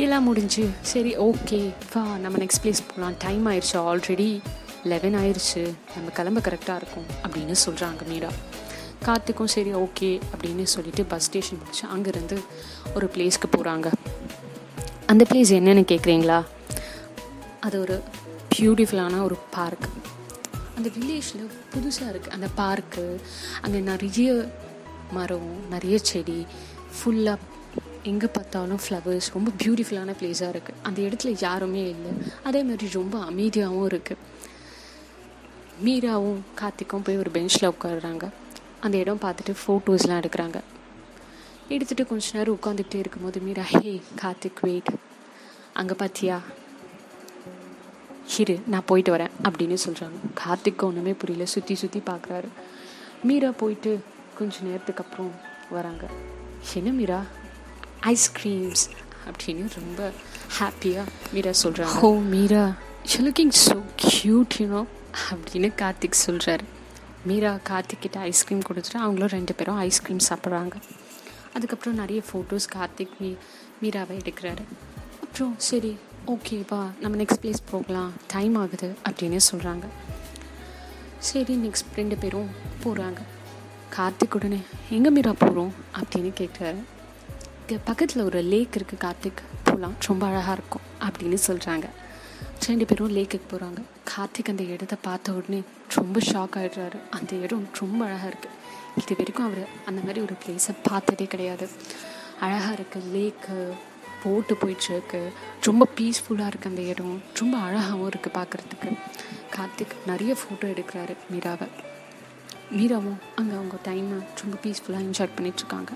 எல்லாம் 0.05 0.27
முடிஞ்சு 0.29 0.65
சரி 0.93 1.13
ஓகே 1.29 1.61
வா 1.93 2.03
நம்ம 2.25 2.39
நெக்ஸ்ட் 2.43 2.63
பிளேஸ் 2.65 2.83
போகலாம் 2.89 3.17
டைம் 3.25 3.47
ஆயிடுச்சு 3.53 3.77
ஆல்ரெடி 3.91 4.29
லெவன் 4.93 5.17
ஆயிடுச்சு 5.21 5.63
நம்ம 5.95 6.11
கிளம்ப 6.19 6.41
கரெக்டாக 6.49 6.81
இருக்கும் 6.81 7.09
அப்படின்னு 7.25 7.57
சொல்கிறாங்க 7.65 8.03
மீரா. 8.11 8.33
கார்த்திக்கும் 9.07 9.53
சரி 9.55 9.73
ஓகே 9.85 10.11
அப்படின்னு 10.33 10.67
சொல்லிட்டு 10.75 11.03
பஸ் 11.13 11.27
ஸ்டேஷன் 11.29 11.59
முடிச்சு 11.63 11.85
அங்கேருந்து 11.95 12.37
ஒரு 12.97 13.09
பிளேஸ்க்கு 13.15 13.49
போகிறாங்க 13.57 13.89
அந்த 15.13 15.23
பிளேஸ் 15.31 15.53
என்னென்னு 15.59 15.85
கேட்குறீங்களா 15.93 16.39
அது 17.67 17.77
ஒரு 17.85 17.97
பியூட்டிஃபுல்லான 18.57 19.23
ஒரு 19.23 19.37
பார்க் 19.51 19.87
அந்த 20.77 20.89
வில்லேஜில் 20.97 21.45
புதுசாக 21.75 22.13
இருக்குது 22.13 22.35
அந்த 22.37 22.49
பார்க்கு 22.57 23.05
அங்கே 23.61 23.81
நிறைய 23.81 24.49
மரம் 25.13 25.51
நிறைய 25.71 25.99
செடி 25.99 26.47
ஃபுல்லாக 26.97 27.39
எங்கே 28.03 28.27
பார்த்தாலும் 28.27 28.81
ஃப்ளவர்ஸ் 28.85 29.29
ரொம்ப 29.35 29.51
பியூட்டிஃபுல்லான 29.63 30.15
பிளேஸாக 30.21 30.53
இருக்குது 30.55 30.81
அந்த 30.83 30.99
இடத்துல 31.03 31.37
யாருமே 31.41 31.83
இல்லை. 31.89 32.13
அதே 32.45 32.63
மாதிரி 32.63 32.89
ரொம்ப 32.93 33.19
அமைதியாகவும் 33.31 33.89
இருக்குது 33.93 34.25
மீராவும் 35.85 36.41
கார்த்திக்கும் 36.61 37.05
போய் 37.05 37.17
ஒரு 37.17 37.31
பெஞ்சில் 37.31 37.71
உட்காடுறாங்க 37.71 38.27
அந்த 38.81 38.97
இடம் 38.99 39.23
பார்த்துட்டு 39.23 39.55
ஃபோட்டோஸ்லாம் 39.63 40.21
எடுக்கிறாங்க. 40.23 40.61
எடுத்துகிட்டு 41.69 42.07
கொஞ்ச 42.07 42.27
நேரம் 42.33 42.59
உட்காந்துக்கிட்டே 42.63 42.95
இருக்கும்போது 42.95 43.41
மீரா 43.41 43.63
ஹே 43.63 44.03
கார்த்திக் 44.23 44.63
வெயிட் 44.63 44.93
அங்கே 45.73 45.95
பார்த்தியா 45.95 46.39
இரு 48.39 48.55
நான் 48.67 48.87
போயிட்டு 48.87 49.17
வரேன் 49.17 49.35
அப்படின்னு 49.43 49.77
சொல்கிறாங்க 49.87 50.19
கார்த்திக் 50.43 50.85
ஒன்றுமே 50.87 51.13
புரியல. 51.13 51.45
சுற்றி 51.45 51.75
சுற்றி 51.75 52.03
பார்க்குறாரு 52.07 52.49
மீரா 53.23 53.51
போயிட்டு 53.51 53.99
கொஞ்ச 54.39 54.55
நேரத்துக்கு 54.61 55.05
அப்புறம் 55.05 55.33
வராங்க. 55.71 56.05
என்ன 56.75 56.91
மீரா? 56.91 57.21
ஐஸ்கிரீம்ஸ் 58.03 58.85
அப்படின்னு 59.29 59.65
ரொம்ப 59.77 60.13
ஹாப்பியாக 60.59 61.07
மீரா 61.33 61.53
சொல்கிறாங்க 61.63 62.01
ஓ 62.01 62.11
Meera 62.35 62.65
you 63.11 63.19
looking 63.29 63.55
so 63.67 63.77
cute 64.05 64.57
you know 64.59 64.83
அப்படின்னு 65.31 65.71
கார்த்திக் 65.83 66.23
சொல்கிறாரு 66.27 66.67
மீரா 67.25 67.53
கார்த்திக் 67.69 68.05
கிட்ட 68.07 68.19
ஐஸ்கிரீம் 68.19 68.63
கொடுத்துட்டு 68.69 69.03
அவங்களும் 69.05 69.35
ரெண்டு 69.37 69.55
பேரும் 69.55 69.77
ஐஸ்கிரீம் 69.77 70.27
சாப்பிட்றாங்க. 70.29 70.77
அதுக்கப்புறம் 71.55 71.95
நிறைய 71.95 72.23
ஃபோட்டோஸ் 72.33 72.67
கார்த்திக் 72.75 73.17
மீ 73.19 73.31
மீராவை 73.83 74.15
எடுக்கிறாரு. 74.21 74.65
அப்புறம் 75.23 75.55
சரி 75.57 75.97
ஓகேவா 76.33 76.79
நம்ம 77.01 77.17
நெக்ஸ்ட் 77.21 77.41
பிளேஸ் 77.43 77.61
போகலாம். 77.71 78.13
டைம் 78.33 78.55
ஆகுது 78.61 78.89
அப்படின்னு 79.09 79.39
சொல்கிறாங்க 79.51 79.87
சரி 81.29 81.55
நெக்ஸ்ட் 81.57 81.93
ரெண்டு 81.95 82.17
பேரும் 82.23 82.49
போகிறாங்க 82.85 83.21
கார்த்திக் 83.97 84.35
உடனே 84.35 84.59
எங்கே 84.97 85.11
மீரா 85.11 85.33
போகிறோம் 85.43 85.73
அப்படின்னு 85.99 86.33
கேட்குறாரு 86.41 86.81
இங்கே 87.61 87.79
பக்கத்தில் 87.85 88.25
ஒரு 88.29 88.41
லேக் 88.53 88.77
இருக்குது 88.79 89.03
கார்த்திக். 89.05 89.43
போகலாம் 89.69 89.97
ரொம்ப 90.09 90.27
அழகாக 90.27 90.57
இருக்கும் 90.59 90.87
அப்படின்னு 91.07 91.39
சொல்கிறாங்க 91.49 91.87
ரெண்டு 92.67 92.87
பேரும் 92.91 93.15
லேக்குக்கு 93.17 93.49
போகிறாங்க 93.53 93.81
கார்த்திக் 94.13 94.53
அந்த 94.53 94.67
இடத்த 94.75 94.97
பார்த்த 95.09 95.39
உடனே 95.39 95.61
ரொம்ப 95.99 96.21
ஷாக் 96.31 96.57
ஆகிடுறாரு 96.61 97.01
அந்த 97.11 97.33
இடம் 97.45 97.67
ரொம்ப 97.83 98.01
அழகாக 98.05 98.31
இருக்குது 98.33 98.55
இது 99.01 99.17
வரைக்கும் 99.21 99.49
அவர் 99.49 99.65
அந்த 99.87 100.01
மாதிரி 100.01 100.21
ஒரு 100.21 100.37
பிளேஸை 100.43 100.75
பார்த்ததே 100.83 101.27
கிடையாது. 101.35 101.69
அழகாக 102.45 102.77
இருக்குது 102.79 103.11
லேக்கு 103.17 103.57
போட்டு 104.23 104.55
போயிட்டுருக்கு. 104.63 105.21
ரொம்ப 105.67 105.89
பீஸ்ஃபுல்லாக 105.99 106.51
இருக்குது 106.51 106.73
அந்த 106.73 106.83
இடம். 106.93 107.17
ரொம்ப 107.41 107.55
அழகாகவும் 107.67 108.09
இருக்குது 108.11 108.37
பார்க்குறதுக்கு 108.39 108.91
கார்த்திக் 109.57 109.95
நிறைய 110.11 110.33
ஃபோட்டோ 110.41 110.67
எடுக்கிறாரு 110.75 111.15
மீராவை. 111.33 111.69
மீராவும் 112.77 113.19
அங்கே 113.41 113.55
அவங்க 113.61 113.77
டைமை 113.89 114.19
ரொம்ப 114.43 114.55
பீஸ்ஃபுல்லாக 114.65 115.07
என்ஜாய் 115.07 115.35
பண்ணிகிட்ருக்காங்க 115.37 115.93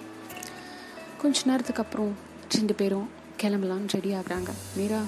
கொஞ்ச 1.22 1.38
நேரத்துக்கு 1.50 1.82
அப்புறம் 1.84 2.12
ரெண்டு 2.56 2.74
பேரும் 2.80 3.08
கிளம்பலான்னு 3.42 3.94
ரெடி 3.96 4.10
ஆகுறாங்க. 4.18 4.50
மீரா 4.78 5.00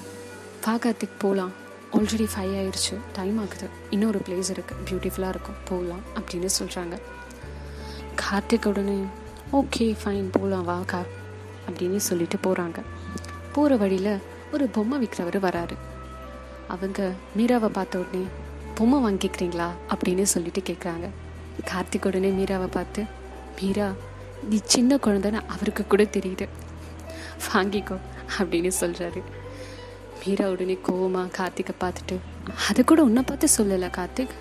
வா 0.65 0.73
கார்த்திக் 0.83 1.21
போகலாம் 1.23 1.53
ஆல்ரெடி 1.97 2.27
ஃபைவ் 2.33 2.53
ஆயிடுச்சு 2.59 2.95
டைம் 3.17 3.37
ஆகுது. 3.43 3.67
இன்னொரு 3.95 4.19
பிளேஸ் 4.27 4.51
இருக்குது 4.55 4.83
பியூட்டிஃபுல்லாக 4.89 5.33
இருக்கும். 5.35 5.59
போகலாம் 5.69 6.03
அப்படின்னு 6.17 6.49
சொல்கிறாங்க 6.59 6.97
கார்த்திக் 8.21 8.67
உடனே 8.71 8.97
ஓகே 9.59 9.87
ஃபைன் 10.01 10.29
போகலாம் 10.37 10.67
வா 10.69 10.77
அப்படின்னு 11.67 11.99
சொல்லிட்டு 12.09 12.37
போகிறாங்க 12.45 12.79
போகிற 13.53 13.75
வழியில் 13.75 14.21
ஒரு 14.53 14.67
பொம்மை 14.67 14.97
விற்கிறவர் 15.03 15.43
வராரு. 15.47 15.75
அவங்க 16.67 17.11
மீராவை 17.37 17.69
பார்த்த 17.69 17.99
உடனே 17.99 18.25
பொம்மை 18.75 18.99
வாங்கிக்கிறீங்களா? 18.99 19.67
அப்படின்னு 19.89 20.21
சொல்லிட்டு 20.21 20.61
கேட்குறாங்க 20.61 21.09
கார்த்திக் 21.65 22.05
உடனே 22.05 22.29
மீராவை 22.29 22.67
பார்த்து 22.67 23.03
மீரா 23.61 23.91
நீ 24.49 24.59
சின்ன 24.63 24.95
குழந்தைன்னு 24.95 25.41
அவருக்கு 25.47 25.87
கூட 25.87 26.03
தெரியுது. 26.03 26.47
வாங்கிக்கோ 27.53 27.97
அப்படின்னு 28.37 28.71
சொல்கிறாரு 28.79 29.21
மீரா 30.25 30.49
உடனே 30.49 30.79
கோவமாக 30.87 31.31
கார்த்திகை 31.31 31.75
பார்த்துட்டு 31.79 32.17
அது 32.69 32.83
கூட 32.83 33.03
உன்னை 33.03 33.23
பார்த்து 33.23 33.47
சொல்லலை 33.57 33.89
கார்த்திக். 33.99 34.33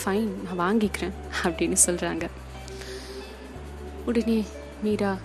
ஃபைன் 0.00 0.28
நான் 0.46 0.60
வாங்கிக்கிறேன் 0.60 1.14
அப்படின்னு 1.42 1.76
சொல்கிறாங்க 1.86 2.26
உடனே 4.04 4.44
மீரா 4.82 5.16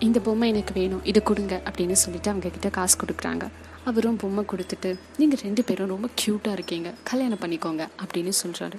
இந்த 0.00 0.20
பொம்மை 0.20 0.48
எனக்கு 0.48 0.74
வேணும் 0.74 1.04
இதை 1.04 1.22
கொடுங்க 1.22 1.62
அப்படின்னு 1.64 1.92
சொல்லிட்டு 1.92 2.30
அவங்க 2.30 2.48
கிட்ட 2.48 2.68
காசு 2.68 2.98
கொடுக்குறாங்க. 2.98 3.48
அவரும் 3.84 4.16
பொம்மை 4.16 4.44
கொடுத்துட்டு 4.44 4.98
நீங்கள் 5.16 5.38
ரெண்டு 5.42 5.64
பேரும் 5.64 5.88
ரொம்ப 5.88 6.08
க்யூட்டாக 6.20 6.52
இருக்கீங்க 6.52 6.94
கல்யாணம் 7.04 7.38
பண்ணிக்கோங்க 7.38 7.88
அப்படின்னு 8.04 8.32
சொல்கிறாரு 8.42 8.78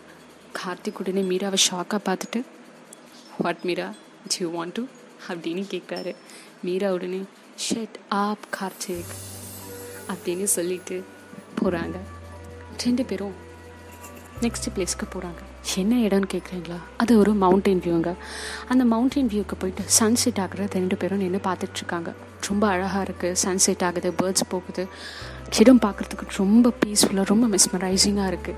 கார்த்திக் 0.53 0.99
உடனே 0.99 1.21
மீராவை 1.21 1.57
ஷாக்காக 1.71 1.99
பார்த்துட்டு 2.05 2.45
what 3.37 3.57
Meera? 3.63 3.93
You 4.39 4.63
want 4.63 4.71
to 4.73 4.83
அப்படின்னு 5.27 5.63
கேட்குறாரு 5.69 6.15
மீரா 6.63 6.91
உடனே 6.91 7.23
ஷெட் 7.69 7.97
ஆப் 8.07 8.47
கார்த்திக் 8.59 9.13
அப்படின்னு 10.07 10.43
சொல்லிட்டு 10.43 11.03
போகிறாங்க 11.61 11.95
ரெண்டு 12.83 13.05
பேரும் 13.05 13.33
நெக்ஸ்ட் 14.41 14.69
பிளேஸ்க்கு 14.75 15.07
போகிறாங்க 15.13 15.46
என்ன 15.81 15.95
இடம்னு 16.07 16.27
கேட்குறீங்களா 16.33 16.77
அது 17.01 17.11
ஒரு 17.21 17.31
மவுண்டெயின் 17.43 17.81
வியூங்க 17.85 18.11
அந்த 18.71 18.83
மவுண்டெயின் 18.93 19.29
வியூக்கு 19.33 19.55
போயிட்டு 19.61 19.83
சன்செட் 19.99 20.39
ஆகுறது 20.43 20.77
ரெண்டு 20.79 20.95
பேரும் 21.01 21.21
நின்று 21.23 21.39
பார்த்துட்ருக்காங்க 21.47 22.11
ரொம்ப 22.47 22.63
அழகாக 22.73 23.01
இருக்குது 23.07 23.39
சன்செட் 23.43 23.83
ஆகுது 23.87 24.09
பேர்ட்ஸ் 24.19 24.45
போகுது. 24.53 24.83
இடம் 25.61 25.81
பார்க்குறதுக்கு 25.85 26.35
ரொம்ப 26.37 26.71
பீஸ்ஃபுல்லாக 26.81 27.25
ரொம்ப 27.31 27.45
மிஸ்மரைசிங்காக 27.53 28.31
இருக்குது 28.33 28.55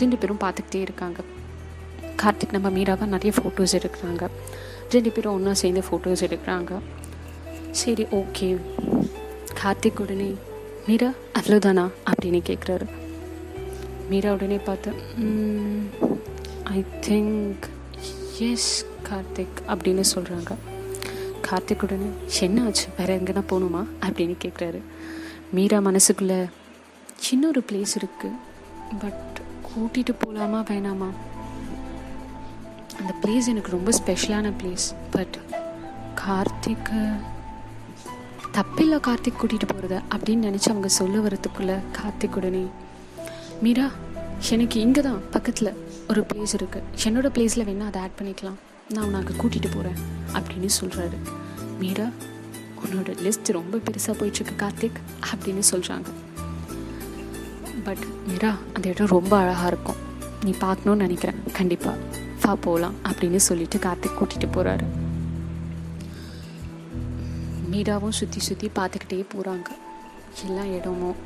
ரெண்டு 0.00 0.16
பேரும் 0.22 0.40
பார்த்துக்கிட்டே 0.44 0.80
இருக்காங்க. 0.86 1.18
கார்த்திக் 2.22 2.54
நம்ம 2.56 2.70
மீராவாக 2.78 3.08
நிறைய 3.14 3.32
ஃபோட்டோஸ் 3.38 3.76
எடுக்கிறாங்க. 3.78 4.24
ரெண்டு 4.94 5.10
பேரும் 5.10 5.34
ஒன்றா 5.36 5.52
சேர்ந்து 5.62 5.82
ஃபோட்டோஸ் 5.88 6.24
எடுக்கிறாங்க. 6.28 6.72
சரி 7.80 8.04
ஓகே 8.20 8.48
கார்த்திக் 9.60 10.02
உடனே 10.04 10.30
மீரா 10.86 11.10
அவ்வளோதானா 11.38 11.84
அப்படின்னு 12.10 12.40
கேட்குறாரு 12.48 12.86
மீரா 14.10 14.30
உடனே 14.36 14.58
பார்த்து 14.68 14.90
ஐ 16.72 16.84
திங்க் 17.00 17.64
எஸ் 18.38 18.86
கார்த்திக் 19.08 19.58
அப்படின்னு 19.66 20.04
சொல்கிறாங்க 20.14 20.54
கார்த்திக் 21.48 21.82
உடனே 21.82 22.08
என்ன 22.40 22.64
ஆச்சு? 22.64 22.86
வேறு 22.98 23.16
எங்கன்னா 23.16 23.42
போகணுமா? 23.50 23.86
அப்படின்னு 24.00 24.36
கேட்குறாரு 24.44 24.80
மீரா 25.50 25.78
மனசுக்குள்ளே 25.78 26.50
சின்ன 27.14 27.46
ஒரு 27.46 27.64
பிளேஸ் 27.72 27.94
இருக்குது 27.98 28.36
பட் 28.98 29.40
கூட்டிகிட்டு 29.68 30.14
போகலாமா 30.18 30.60
வேணாமா? 30.60 31.10
அந்த 32.98 33.14
பிளேஸ் 33.22 33.46
எனக்கு 33.46 33.70
ரொம்ப 33.70 33.90
ஸ்பெஷலான 33.90 34.52
பிளேஸ் 34.62 34.88
பட் 35.10 35.38
கார்த்திக்கு 36.14 37.00
தப்பில்லை 38.52 38.98
கார்த்திக் 39.06 39.40
கூட்டிகிட்டு 39.40 39.68
போகிறத 39.74 40.00
அப்படின்னு 40.14 40.48
நினச்சி 40.48 40.68
அவங்க 40.68 40.88
சொல்ல 40.88 41.18
வரத்துக்குள்ளே 41.18 41.78
கார்த்திக் 41.98 42.36
உடனே 42.36 42.66
மீரா 43.62 43.90
எனக்கு 44.50 44.80
இங்கே 44.80 45.00
தான் 45.00 45.30
பக்கத்தில். 45.30 45.90
ஒரு 46.10 46.20
பிளேஸ் 46.30 46.54
இருக்குது 46.58 46.88
என்னோட 47.06 47.28
பிளேஸில் 47.36 47.66
வேணால் 47.68 47.90
அதை 47.90 48.00
ஆட் 48.04 48.16
பண்ணிக்கலாம். 48.18 48.58
நான் 48.94 49.06
உனக்கு 49.10 49.34
கூட்டிகிட்டு 49.40 49.70
போகிறேன் 49.74 49.98
அப்படின்னு 50.36 50.70
சொல்கிறாரு 50.78 51.18
மீரா 51.80 52.06
உன்னோட 52.84 53.10
லிஸ்ட் 53.24 53.50
ரொம்ப 53.58 53.78
பெருசாக 53.86 54.14
போயிட்டுருக்கு 54.20 54.54
கார்த்திக் 54.62 54.98
அப்படின்னு 55.30 55.62
சொல்கிறாங்க 55.70 56.08
பட் 57.86 58.02
மீரா 58.26 58.50
அந்த 58.74 58.86
இடம் 58.88 59.12
ரொம்ப 59.16 59.32
அழகாக 59.42 59.70
இருக்கும். 59.72 60.00
நீ 60.44 60.52
பார்க்கணுன்னு 60.64 61.04
நினைக்கிறேன். 61.06 61.40
கண்டிப்பாக 61.58 61.96
ஃபா 62.42 62.52
போகலாம் 62.66 62.96
அப்படின்னு 63.08 63.40
சொல்லிட்டு 63.48 63.78
கார்த்திக் 63.86 64.18
கூட்டிகிட்டு 64.18 64.48
போகிறாரு 64.56 64.86
மீராவும் 67.72 68.16
சுற்றி 68.20 68.40
சுற்றி 68.48 68.70
பார்த்துக்கிட்டே 68.78 69.24
போகிறாங்க 69.34 69.70
எல்லா 70.46 70.64
இடமும். 70.76 71.18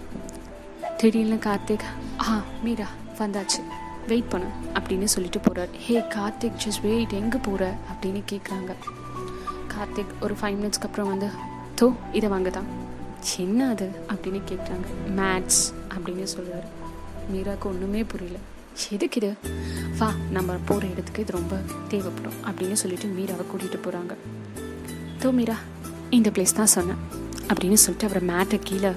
திடீர்னு 1.00 1.38
கார்த்திக் 1.48 1.88
ஆ 2.28 2.36
மீரா 2.64 2.88
வந்தாச்சு. 3.20 3.60
வெயிட் 4.06 4.28
பண்ணு 4.28 4.46
அப்படின்னு 4.74 5.04
சொல்லிட்டு 5.04 5.38
போகிறார் 5.40 5.68
ஹே 5.78 6.02
கார்த்திக் 6.16 6.58
ஜஸ்ட் 6.66 6.82
வெயிட் 6.82 7.12
எங்கே 7.12 7.38
போகிற 7.38 7.78
அப்படின்னு 7.90 8.22
கேட்குறாங்க 8.32 8.72
கார்த்திக் 9.74 10.12
ஒரு 10.20 10.34
ஃபைவ் 10.34 10.56
மினிட்ஸ்க்கு 10.56 10.84
அப்புறம் 10.84 11.08
வந்து 11.08 11.28
தோ 11.80 11.94
இதை 12.12 12.28
வாங்க 12.28 12.50
தான் 12.50 12.68
என்ன 13.38 13.68
அது? 13.68 13.86
அப்படின்னு 14.08 14.40
கேட்குறாங்க 14.50 14.86
மேத்ஸ் 15.16 15.72
அப்படின்னு 15.94 16.22
சொல்கிறார் 16.22 16.66
மீராவுக்கு 17.32 17.66
ஒன்றுமே 17.68 18.02
புரியல. 18.02 18.38
எதுக்கு 18.90 19.16
இது? 19.16 19.30
வா 19.98 20.14
நம்ம 20.30 20.56
போகிற 20.66 20.86
இடத்துக்கு 20.86 21.22
இது 21.22 21.32
ரொம்ப 21.32 21.54
தேவைப்படும் 21.88 22.34
அப்படின்னு 22.46 22.72
சொல்லிட்டு 22.72 23.06
மீராவை 23.08 23.44
கூட்டிகிட்டு 23.46 23.78
போகிறாங்க 23.86 24.14
தோ 25.22 25.32
மீரா 25.32 25.56
இந்த 26.10 26.30
பிளேஸ் 26.30 26.54
தான் 26.54 26.66
சொன்னேன் 26.66 27.00
அப்படின்னு 27.48 27.74
சொல்லிட்டு 27.74 28.06
அவரை 28.06 28.22
மேட்டை 28.28 28.58
கீழே 28.58 28.92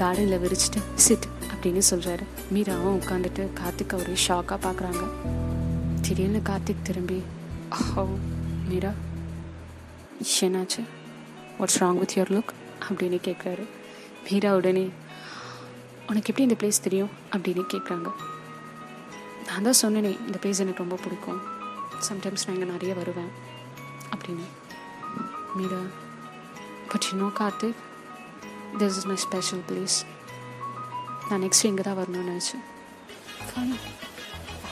கார்டனில் 0.00 0.38
விரிச்சிட்டு 0.38 0.80
சிட் 0.94 1.26
அப்படின்னு 1.62 1.82
சொல்கிறாரு 1.90 2.24
மீராவும் 2.54 2.98
உட்காந்துட்டு 2.98 3.48
கார்த்திக் 3.54 3.94
ஒரே 3.94 4.12
ஷாக்காக 4.28 4.58
பார்க்குறாங்க. 4.62 5.04
திடீர்னு 6.00 6.40
கார்த்திக் 6.44 6.82
திரும்பி 6.82 7.22
ஓ 7.96 8.06
மீரா 8.68 8.92
என்னாச்சு? 10.40 10.84
What's 11.60 11.78
wrong 11.78 11.98
with 11.98 12.12
your 12.14 12.32
look 12.32 12.52
அப்படின்னு 12.88 13.18
கேட்குறாரு 13.22 13.66
மீரா 14.30 14.54
உடனே 14.54 14.90
உனக்கு 16.08 16.34
எப்படி 16.34 16.42
இந்த 16.42 16.54
பிளேஸ் 16.54 16.82
தெரியும்? 16.82 17.10
அப்படின்னு 17.32 17.64
கேட்குறாங்க 17.72 18.10
நான் 19.46 19.62
தான் 19.62 19.80
சொன்னேனே 19.82 20.26
இந்த 20.26 20.38
பிளேஸ் 20.42 20.58
எனக்கு 20.58 20.84
ரொம்ப 20.84 20.96
பிடிக்கும். 20.96 21.40
சம்டைம்ஸ் 22.08 22.46
நான் 22.46 22.56
இங்கே 22.56 22.70
நிறைய 22.70 22.94
வருவேன். 22.94 23.30
அப்படின்னு. 24.16 24.44
Meera 25.56 25.80
but 26.88 27.04
you 27.12 27.18
know 27.18 27.30
Karthik 27.38 27.80
this 28.78 28.86
is 28.86 29.04
my 29.04 29.16
special 29.16 29.62
place 29.68 30.11
நான் 31.32 31.42
நெக்ஸ்ட் 31.42 31.66
இங்கே 31.66 31.82
தான் 31.82 31.98
வரணும்னு 31.98 32.30
நினச்சேன். 32.30 32.64
ஃபைன் 33.46 33.74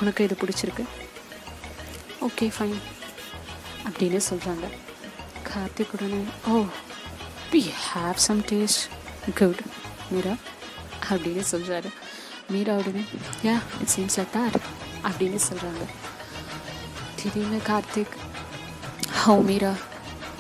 உனக்கு 0.01 0.25
இது 0.25 0.35
பிடிச்சிருக்கு? 0.41 0.85
ஓகே 2.23 2.47
ஃபைன் 2.57 2.79
அப்படின்னு 3.87 4.21
சொல்கிறாங்க 4.27 4.67
கார்த்திக் 5.49 5.93
உடனே 5.97 6.19
ஓ 6.49 6.57
we 7.53 7.61
have 7.87 8.19
some 8.25 8.43
taste 8.51 8.83
good 9.39 9.63
Meera 10.11 10.35
அப்படின்னு 11.11 11.45
சொல்கிறாரு 11.51 11.91
மீரா 12.51 12.75
உடனே 12.77 13.03
yeah 13.47 13.55
it 13.81 13.93
seems 13.95 14.19
like 14.21 14.35
that 14.37 14.59
அப்படின்னு 15.05 15.41
சொல்கிறாங்க 15.47 15.85
திடீர்னு 17.19 17.61
கார்த்திக் 17.69 18.15
ஹோ 19.21 19.35
மீரா 19.49 19.73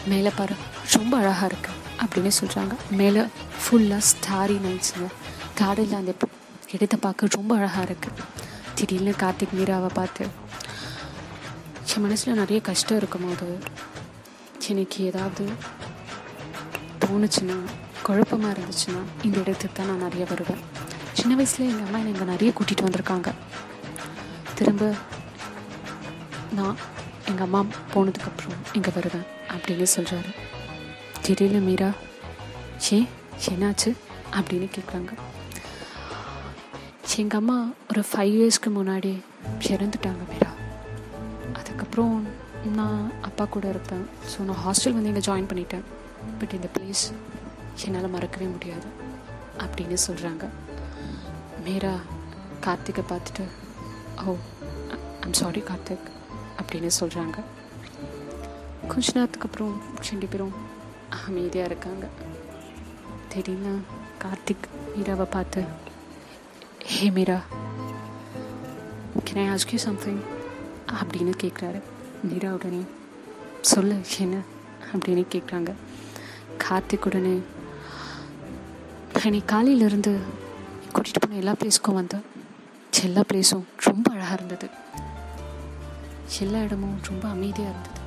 மேலே 0.06 0.32
பாரு 0.36 0.56
ரொம்ப 0.96 1.14
அழகாக 1.16 1.50
இருக்குது 1.50 1.78
அப்படின்னு 2.02 2.32
சொல்கிறாங்க 2.36 2.74
மேலே 3.00 3.24
ஃபுல்லாக 3.62 4.04
ஸ்டாரி 4.10 4.58
நைட்ஸுங்க 4.66 5.08
கார்டனில் 5.60 6.00
அந்த 6.00 6.12
இடத்தை 6.72 6.98
பார்க்க 7.02 7.26
ரொம்ப 7.36 7.56
அழகாக 7.56 7.92
இருக்குது 7.92 8.22
திடீர்னு 8.74 9.10
கார்த்திக் 9.10 9.56
மீராவை 9.58 9.90
பார்த்து 9.94 10.24
என் 11.94 12.02
மனசில் 12.02 12.34
நிறைய 12.34 12.60
கஷ்டம் 12.60 12.96
இருக்கும் 12.96 13.24
போது 13.28 13.58
எனக்கு 14.68 15.04
ஏதாவது 15.04 15.44
தோணுச்சுன்னா 17.04 17.56
குழப்பமாக 18.02 18.52
இருந்துச்சுன்னா 18.54 19.00
இந்த 19.22 19.38
இடத்துக்கு 19.38 19.74
தான் 19.74 19.86
நான் 19.86 20.04
நிறைய 20.06 20.26
வருவேன். 20.28 20.60
சின்ன 21.12 21.34
வயசில் 21.34 21.68
எங்கள் 21.68 21.86
அம்மா 21.86 21.98
என்னை 21.98 22.12
இங்கே 22.12 22.24
நிறைய 22.24 22.52
கூட்டிகிட்டு 22.56 22.86
வந்திருக்காங்க. 22.86 23.30
திரும்ப 24.54 24.94
நான் 26.52 26.76
எங்கள் 27.26 27.46
அம்மா 27.46 27.64
போனதுக்கப்புறம் 27.94 28.58
இங்கே 28.72 28.90
வருவேன் 28.94 29.26
அப்படின்னு 29.52 29.88
சொல்கிறாரு 29.96 30.32
திடீர்னு 31.22 31.60
மீரா 31.60 31.90
ஏன் 32.90 33.08
என்னாச்சு? 33.52 33.90
அப்படின்னு 34.38 34.68
கேட்குறாங்க 34.76 35.12
எங்கள் 37.18 37.40
அம்மா 37.40 37.56
ஒரு 37.90 38.02
ஃபைவ் 38.08 38.34
இயர்ஸ்க்கு 38.38 38.70
முன்னாடி 38.76 39.10
இறந்துட்டாங்க 39.74 40.22
மீரா. 40.30 40.50
அதுக்கப்புறம் 41.58 42.26
நான் 42.78 43.10
அப்பா 43.28 43.44
கூட 43.44 43.68
இருப்பேன். 43.68 44.04
ஸோ 44.30 44.38
நான் 44.48 44.60
ஹாஸ்டல் 44.64 44.94
வந்து 44.96 45.10
இங்கே 45.12 45.24
ஜாயின் 45.28 45.48
பண்ணிட்டேன். 45.50 45.84
பட் 46.38 46.54
இந்த 46.58 46.68
பிளேஸ் 46.76 47.04
என்னால் 47.86 48.12
மறக்கவே 48.14 48.48
முடியாது 48.54 48.88
அப்படின்னு 49.64 49.98
சொல்கிறாங்க 50.06 50.46
மீரா 51.66 51.94
கார்த்திகை 52.66 53.04
பார்த்துட்டு 53.12 53.46
ஓ 54.24 54.36
ஐம் 55.24 55.38
சாரி 55.42 55.62
கார்த்திக் 55.70 56.08
அப்படின்னு 56.60 56.92
சொல்கிறாங்க 57.00 57.38
கொஞ்ச 58.92 59.06
நேரத்துக்கு 59.18 59.48
அப்புறம் 59.50 59.74
ரெண்டு 60.10 60.26
பேரும் 60.26 60.56
அமைதியாக 61.26 61.70
இருக்காங்க. 61.70 62.06
திடீர்னு 63.32 63.74
கார்த்திக் 64.24 64.66
மீராவை 64.96 65.28
பார்த்து 65.36 65.62
hey 66.90 67.10
Meera 67.10 67.38
can 69.24 69.40
I 69.40 69.46
ask 69.48 69.72
you 69.72 69.78
something 69.78 70.20
அப்படின்னு 70.92 71.32
கேட்குறாரு 71.42 71.80
மீரா 72.22 72.52
உடனே 72.52 72.80
சொல்லு 73.60 73.96
என்ன? 74.18 74.36
அப்படின்னு 74.92 75.24
கேட்குறாங்க 75.32 75.72
கார்த்திக் 76.68 77.04
உடனே 77.04 77.34
இன்னைக்கு 79.24 79.50
காலையிலேருந்து 79.54 80.12
கூட்டிகிட்டு 80.92 81.20
போன 81.20 81.36
எல்லா 81.36 81.52
பிளேஸ்க்கும் 81.52 81.94
வந்தேன் 81.94 82.24
எல்லா 83.02 83.22
பிளேஸும் 83.32 83.64
ரொம்ப 83.76 84.12
அழகாக 84.12 84.34
இருந்தது. 84.34 84.68
எல்லா 86.40 86.58
இடமும் 86.58 86.98
ரொம்ப 87.02 87.28
அமைதியாக 87.28 87.74
இருந்தது. 87.74 88.00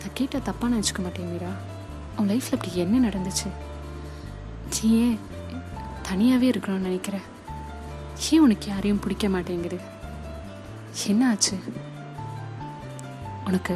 நான் 0.00 0.14
கேட்டால் 0.14 0.40
தப்பாக 0.40 0.74
நினச்சிக்க 0.74 1.02
மாட்டேன் 1.02 1.32
மீரா. 1.32 1.50
உன் 2.16 2.28
லைஃப்பில் 2.28 2.52
அப்படி 2.52 2.76
என்ன 2.76 3.08
நடந்துச்சு? 3.08 3.48
நீ 4.82 4.90
ஏன் 5.00 5.18
தனியாகவே 6.08 6.50
இருக்கணும்னு 6.50 6.88
நினைக்கிறேன். 6.88 7.26
ஏன் 8.30 8.40
உனக்கு 8.40 8.68
யாரையும் 8.68 9.00
பிடிக்க 9.00 9.28
மாட்டேங்குது? 9.28 9.78
என்ன 11.06 11.28
ஆச்சு? 11.28 11.56
உனக்கு 13.44 13.74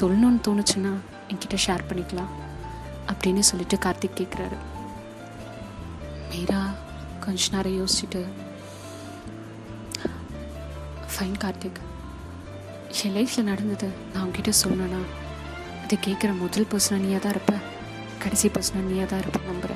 சொல்லணும்னு 0.00 0.40
தோணுச்சுன்னா 0.48 0.92
என்கிட்ட 1.28 1.56
ஷேர் 1.66 1.88
பண்ணிக்கலாம் 1.88 2.32
அப்படின்னு 3.10 3.38
சொல்லிட்டு 3.38 3.76
கார்த்திக் 3.76 4.18
கேட்குறாரு 4.18 4.58
மீரா 6.30 6.60
கொஞ்ச 7.20 7.46
நேரம் 7.52 7.76
யோசிச்சுட்டு 7.78 8.22
ஃபைன் 11.12 11.38
கார்த்திக். 11.44 11.80
என் 13.02 13.14
லைஃப்பில் 13.16 13.48
நடந்தது 13.52 13.88
நான் 14.12 14.24
உங்ககிட்ட 14.24 14.52
சொல்லணும்னா 14.62 15.00
அதை 15.82 15.98
கேட்குற 16.06 16.38
முதல் 16.38 16.70
பர்சனாக 16.72 17.04
நீயாக 17.04 17.22
தான் 17.22 17.34
இருப்பேன் 17.34 17.64
கடைசி 18.18 18.48
பர்சனாக 18.48 18.88
நீயாக 18.90 19.10
தான் 19.10 19.20
இருப்பேன் 19.20 19.48
நம்ப 19.50 19.67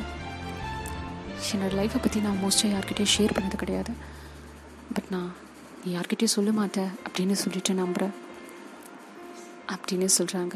என்னோடய 1.50 1.78
லைஃப்பை 1.78 2.00
பற்றி 2.02 2.20
நான் 2.20 2.40
மோஸ்ட்டாக 2.42 2.72
யார்கிட்டையும் 2.74 3.12
ஷேர் 3.14 3.34
பண்ணது 3.36 3.56
கிடையாது. 3.56 3.92
பட் 4.94 5.08
நான் 5.10 5.30
நீ 5.84 5.96
யார்கிட்டையும் 5.96 6.34
சொல்ல 6.36 6.52
மாட்டேன் 6.52 6.90
அப்படின்னு 7.06 7.36
சொல்லிட்டு 7.42 7.74
நம்புகிறேன் 7.74 8.14
அப்படின்னு 9.74 10.08
சொல்கிறாங்க 10.18 10.54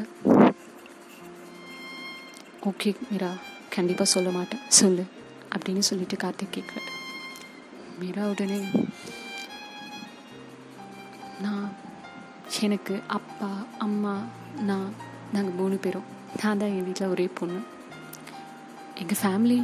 ஓகே 2.69 2.91
மீரா 3.09 3.31
கண்டிப்பாக 3.75 4.09
சொல்ல 4.09 4.29
மாட்டேன். 4.29 4.63
சொல்லு 4.79 5.03
அப்படின்னு 5.55 5.83
சொல்லிட்டு 5.89 6.15
கார்த்திக் 6.23 6.55
கேட்குறாரு 6.55 6.91
மீரா 7.99 8.23
உடனே 8.27 8.59
நான் 11.41 11.67
எனக்கு 12.61 12.95
அப்பா 13.07 13.49
அம்மா 13.77 14.13
நான் 14.69 14.93
நாங்கள் 15.33 15.57
மூணு 15.61 15.75
பேரும் 15.75 16.07
நான் 16.43 16.57
தான் 16.57 16.69
என் 16.69 16.83
வீட்டில் 16.83 17.07
ஒரே 17.07 17.27
பொண்ணு. 17.39 17.59
எங்கள் 18.95 19.19
ஃபேமிலி 19.21 19.57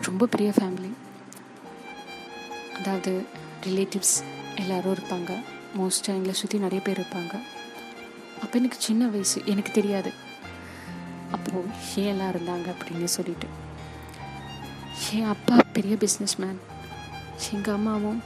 ரொம்ப 0.00 0.26
பெரிய 0.26 0.52
ஃபேமிலி 0.56 0.90
அதாவது 2.78 3.12
ரிலேட்டிவ்ஸ் 3.66 4.16
எல்லோரும் 4.54 4.94
இருப்பாங்க. 4.94 5.30
மோஸ்ட்டாக 5.78 6.16
எங்களை 6.18 6.34
சுற்றி 6.34 6.58
நிறைய 6.58 6.80
பேர் 6.84 7.00
இருப்பாங்க. 7.00 7.34
அப்போ 8.42 8.58
எனக்கு 8.58 8.76
சின்ன 8.78 9.06
வயசு 9.06 9.38
எனக்கு 9.44 9.72
தெரியாது. 9.72 10.12
அப்போது 11.32 11.68
ஏன் 11.96 12.10
எல்லாம் 12.12 12.32
இருந்தாங்க 12.32 12.66
அப்படின்னு 12.74 13.04
சொல்லிட்டு. 13.04 13.48
என் 15.12 15.30
அப்பா 15.34 15.56
பெரிய 15.72 15.96
பிஸ்னஸ் 16.04 16.36
மேன் 16.38 16.60
எங்கள் 17.52 17.74
அம்மாவும் 17.74 18.22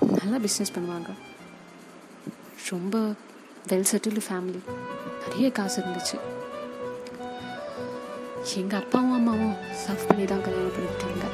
நல்லா 0.00 0.38
பிஸ்னஸ் 0.46 0.74
பண்ணுவாங்க. 0.74 1.10
ரொம்ப 2.70 2.96
வெல் 3.68 3.88
செட்டில்டு 3.92 4.22
ஃபேமிலி 4.28 4.60
நிறைய 5.28 5.50
காசு 5.50 5.82
இருந்துச்சு. 5.82 6.18
எங்கள் 8.56 8.80
அப்பாவும் 8.80 9.12
அம்மாவும் 9.12 9.54
சஃப் 9.54 10.08
பண்ணி 10.08 10.24
தான் 10.24 10.42
கல்யாணம் 10.42 10.68
பண்ணிட்டாங்க 10.68 11.24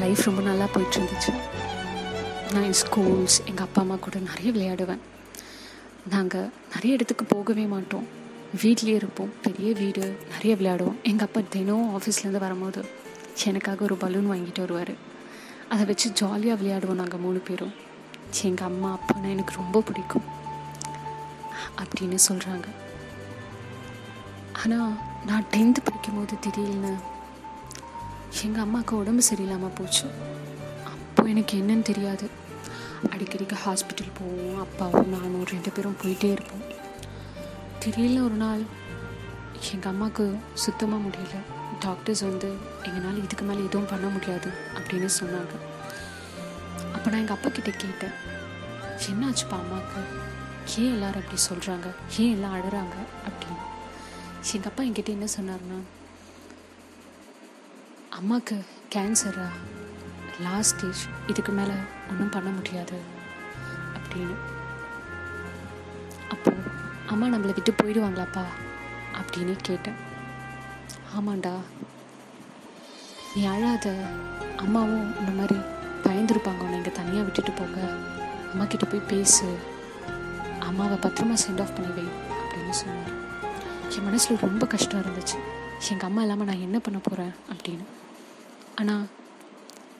லைஃப் 0.00 0.24
ரொம்ப 0.24 0.40
நல்லா 0.42 0.66
போயிட்டு 0.72 0.96
இருந்துச்சு 0.96 1.34
நான் 2.52 2.62
என் 2.62 2.80
ஸ்கூல்ஸ் 2.82 3.38
எங்கள் 3.44 3.64
அப்பா 3.64 3.82
அம்மா 3.82 3.94
கூட 3.94 4.18
நிறைய 4.18 4.50
விளையாடுவேன். 4.52 4.98
நாங்கள் 6.08 6.50
நிறைய 6.74 6.94
இடத்துக்கு 6.94 7.24
போகவே 7.24 7.62
மாட்டோம். 7.62 8.06
வீட்லேயே 8.62 8.94
இருப்போம். 9.00 9.32
பெரிய 9.42 9.72
வீடு 9.72 10.16
நிறைய 10.30 10.54
விளையாடுவோம். 10.56 11.02
எங்கள் 11.02 11.26
அப்பா 11.26 11.40
தினம் 11.48 11.98
ஆஃபீஸ்லேருந்து 11.98 12.38
வரும்போது 12.38 12.84
எனக்காக 13.44 13.84
ஒரு 13.84 13.94
பலூன் 13.94 14.30
வாங்கிட்டு 14.30 14.58
வருவார். 14.58 14.94
அதை 15.68 15.84
வச்சு 15.84 16.10
ஜாலியாக 16.10 16.62
விளையாடுவோம் 16.62 17.00
நாங்கள் 17.02 17.20
மூணு 17.20 17.38
பேரும். 17.38 17.74
எங்கள் 18.42 18.66
அம்மா 18.66 18.98
அப்பானா 18.98 19.30
எனக்கு 19.30 19.54
ரொம்ப 19.54 19.80
பிடிக்கும். 19.80 20.22
அப்படின்னு 21.82 22.18
சொல்கிறாங்க 22.28 22.64
ஆனால் 24.60 24.92
நான் 25.28 25.46
டென்த்து 25.52 25.80
படிக்கும்போது 25.84 26.34
திடீர்னு 26.44 26.92
எங்கள் 28.46 28.64
அம்மாவுக்கு 28.64 28.94
உடம்பு 28.96 29.22
சரியில்லாமல் 29.28 29.76
போச்சு. 29.78 30.06
அப்போ 30.92 31.22
எனக்கு 31.32 31.54
என்னன்னு 31.60 31.84
தெரியாது. 31.90 32.26
அடிக்கடிக்கு 33.12 33.56
ஹாஸ்பிட்டல் 33.64 34.16
போவோம் 34.18 34.60
அப்பாவும் 34.64 35.10
நானும் 35.14 35.46
ரெண்டு 35.52 35.70
பேரும் 35.76 35.96
போயிட்டே 36.02 36.28
இருப்போம். 36.36 36.64
திடீர்னு 37.82 38.20
ஒரு 38.28 38.36
நாள் 38.44 38.62
எங்கள் 39.72 39.92
அம்மாவுக்கு 39.92 40.24
சுத்தமாக 40.64 41.04
முடியல. 41.06 41.38
டாக்டர்ஸ் 41.84 42.22
வந்து 42.28 42.48
எங்களால் 42.88 43.22
இதுக்கு 43.24 43.44
மேலே 43.50 43.62
எதுவும் 43.68 43.90
பண்ண 43.92 44.06
முடியாது 44.16 44.50
அப்படின்னு 44.78 45.10
சொன்னாங்க. 45.20 45.54
அப்போ 46.94 47.06
நான் 47.10 47.22
எங்கள் 47.22 47.36
அப்பா 47.36 47.50
கிட்டே 47.56 47.72
கேட்டேன். 47.84 48.16
என்னாச்சுப்பா 49.10 49.56
அம்மாவுக்கு 49.62 50.00
ஏன் 50.80 50.92
எல்லாரும் 50.96 51.22
அப்படி 51.22 51.38
சொல்கிறாங்க 51.50 51.88
ஏன் 52.22 52.32
எல்லாம் 52.34 52.54
அழுறாங்க? 52.56 52.96
அப்படி 53.28 53.39
எங்கள் 54.42 54.70
அப்பா 54.70 54.82
என்கிட்ட 54.82 55.06
என்ன 55.06 55.26
சொன்னார்னா 55.40 55.82
அம்மாவுக்கு 58.10 58.64
கேன்சரா 58.94 59.48
லாஸ்ட் 60.40 60.76
ஸ்டேஜ் 60.76 61.06
இதுக்கு 61.26 61.52
மேலே 61.52 61.72
ஒன்றும் 62.10 62.28
பண்ண 62.28 62.50
முடியாது. 62.50 63.00
அப்படின்னு. 63.94 64.34
அப்போ 66.28 66.52
அம்மா 67.06 67.26
நம்மளை 67.26 67.54
விட்டு 67.54 67.72
போயிடுவாங்களாப்பா? 67.72 68.44
அப்படின்னு 69.12 69.56
கேட்டேன். 69.62 69.94
ஆமாண்டா. 71.18 71.56
நீ 73.34 73.44
அழாத. 73.44 74.06
அம்மாவும் 74.56 75.18
இந்த 75.18 75.32
மாதிரி 75.32 75.60
பயந்துருப்பாங்க. 76.02 76.58
உன்னை 76.58 76.76
இங்கே 76.76 76.92
தனியாக 76.92 77.22
விட்டுட்டு 77.22 77.52
போங்க. 77.52 77.80
அம்மா 78.50 78.64
கிட்ட 78.64 78.86
போய் 78.86 79.00
பேசு. 79.00 79.58
அம்மாவை 80.58 80.96
பத்திரமா 80.96 81.36
சென்ட் 81.48 81.60
ஆஃப் 81.60 81.76
பண்ணி 81.76 81.92
வை. 81.94 82.04
அப்படின்னு 82.30 82.70
சொன்னார். 82.70 83.29
என் 83.94 84.06
மனசில் 84.08 84.42
ரொம்ப 84.44 84.64
கஷ்டம் 84.72 85.00
இருந்துச்சு. 85.02 85.38
எங்கள் 85.92 86.08
அம்மா 86.08 86.20
இல்லாமல் 86.24 86.48
நான் 86.48 86.64
என்ன 86.66 86.78
பண்ண 86.86 86.98
போகிறேன் 87.06 87.32
அப்படின்னு. 87.52 87.86
ஆனால் 88.80 89.04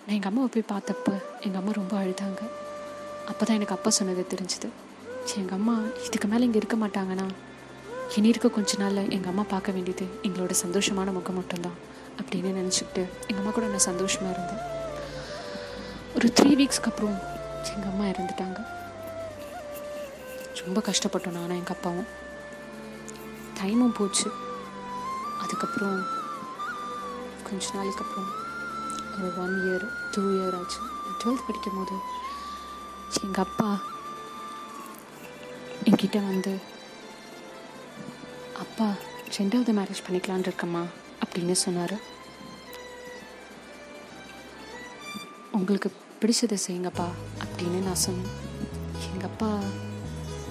நான் 0.04 0.14
எங்கள் 0.16 0.30
அம்மாவை 0.30 0.48
போய் 0.54 0.70
பார்த்தப்ப 0.72 1.08
எங்கள் 1.46 1.60
அம்மா 1.60 1.72
ரொம்ப 1.78 1.94
அழுதாங்க. 2.02 2.42
அப்போ 3.30 3.42
தான் 3.44 3.56
எனக்கு 3.58 3.74
அப்பா 3.76 3.90
சொன்னது 3.98 4.24
தெரிஞ்சுது. 4.32 4.68
எங்கள் 5.40 5.56
அம்மா 5.58 5.74
இதுக்கு 6.06 6.28
மேலே 6.32 6.46
இங்கே 6.48 6.60
இருக்க 6.62 6.76
மாட்டாங்கன்னா 6.84 7.26
இனி 8.16 8.30
இருக்க 8.32 8.48
கொஞ்ச 8.58 8.78
நாளில் 8.82 9.10
எங்கள் 9.16 9.32
அம்மா 9.32 9.44
பார்க்க 9.54 9.74
வேண்டியது 9.76 10.06
எங்களோட 10.28 10.54
சந்தோஷமான 10.62 11.12
முகம் 11.18 11.38
மட்டும்தான் 11.40 11.76
அப்படின்னு 12.20 12.52
நினச்சிக்கிட்டு 12.60 13.02
எங்கள் 13.28 13.42
அம்மா 13.42 13.52
கூட 13.58 13.66
நான் 13.74 13.86
சந்தோஷமாக 13.90 14.34
இருந்தேன். 14.36 14.64
ஒரு 16.16 16.28
த்ரீ 16.38 16.52
வீக்ஸ்க்கு 16.60 16.90
அப்புறம் 16.92 17.18
எங்கள் 17.74 17.92
அம்மா 17.92 18.06
இறந்துட்டாங்க. 18.12 18.60
ரொம்ப 20.64 20.80
கஷ்டப்பட்டோம் 20.88 21.38
நானும் 21.40 21.60
எங்கள் 21.60 21.76
அப்பாவும். 21.76 22.08
டைமும் 23.62 23.94
போச்சு. 23.94 24.32
அதுக்கப்புறம் 25.40 26.04
கொஞ்ச 27.44 27.70
நாளைக்கு 27.74 28.04
அப்புறம் 28.04 28.30
ஒரு 29.18 29.42
ஒன் 29.42 29.56
இயர் 29.64 29.88
டூ 30.10 30.22
இயர் 30.22 30.58
ஆச்சு. 30.58 30.78
டுவெல்த் 31.18 31.46
படிக்கும் 31.46 31.76
போது 31.76 31.92
எங்கள் 33.22 33.44
அப்பா 33.44 33.80
என்கிட்ட 35.84 36.12
வந்து 36.12 36.60
அப்பா 38.58 38.92
ரெண்டாவது 39.38 39.72
மேரேஜ் 39.78 40.04
பண்ணிக்கலான் 40.08 40.48
இருக்கம்மா 40.48 40.84
அப்படின்னு 41.24 41.52
சொன்னார். 41.52 41.98
உங்களுக்கு 45.52 45.92
பிடிச்சதை 46.20 46.58
செய்யுங்கப்பா 46.66 47.08
அப்படின்னு 47.44 47.82
நான் 47.82 47.94
சொன்னேன். 47.94 48.30
எங்கள் 49.12 49.30
அப்பா 49.30 49.58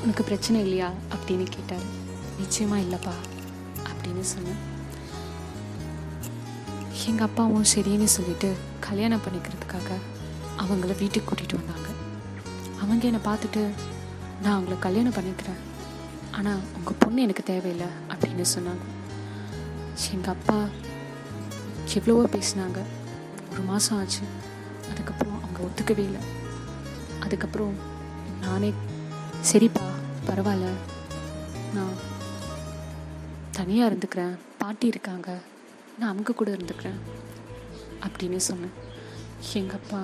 உனக்கு 0.04 0.24
பிரச்சனை 0.24 0.62
இல்லையா? 0.62 0.92
அப்படின்னு 1.12 1.44
கேட்டார். 1.44 2.09
நிச்சயமாக 2.40 2.82
இல்லைப்பா 2.82 3.16
அப்படின்னு 3.90 4.22
சொன்னேன். 4.22 4.60
எங்கள் 7.08 7.28
அப்பாவும் 7.28 7.70
சரின்னு 7.76 8.04
சொல்லிட்டு 8.04 8.50
கல்யாணம் 8.80 9.22
பண்ணிக்கிறதுக்காக 9.26 9.90
அவங்கள 10.58 10.98
வீட்டுக்கு 11.00 11.28
கூட்டிகிட்டு 11.30 11.60
வந்தாங்க. 11.60 11.90
அவங்க 12.82 13.06
என்னை 13.06 13.22
பார்த்துட்டு 13.26 13.70
நான் 14.44 14.58
அவங்கள 14.58 14.80
கல்யாணம் 14.80 15.14
பண்ணிக்கிறேன். 15.14 15.60
ஆனால் 16.32 16.60
உங்கள் 16.78 17.00
பொண்ணு 17.00 17.22
எனக்கு 17.22 17.44
தேவையில்லை 17.44 17.88
அப்படின்னு 18.10 18.46
சொன்னாங்க. 18.56 18.86
எங்கள் 20.12 20.34
அப்பா 20.34 20.58
எவ்வளவோ 21.94 22.24
பேசினாங்க. 22.36 22.80
ஒரு 23.52 23.62
மாதம் 23.62 23.98
ஆச்சு. 23.98 24.26
அதுக்கப்புறம் 24.90 25.40
அவங்க 25.44 25.60
ஒத்துக்கவே 25.68 26.04
இல்லை. 26.10 26.22
அதுக்கப்புறம் 27.20 27.74
நானே 28.42 28.74
சரிப்பா 29.52 29.88
பரவாயில்ல. 30.28 30.70
நான் 31.74 31.96
தனியாக 33.60 33.96
இருந்துக்கிறேன். 33.96 34.38
பாட்டி 34.58 34.88
இருக்காங்க. 34.88 35.38
நான் 36.00 36.10
அவங்க 36.10 36.34
கூட 36.34 36.52
இருந்துக்கிறேன். 36.52 37.00
அப்படின்னு 38.02 38.38
சொன்னேன். 38.38 38.72
எங்கள் 39.54 39.76
அப்பா 39.76 39.98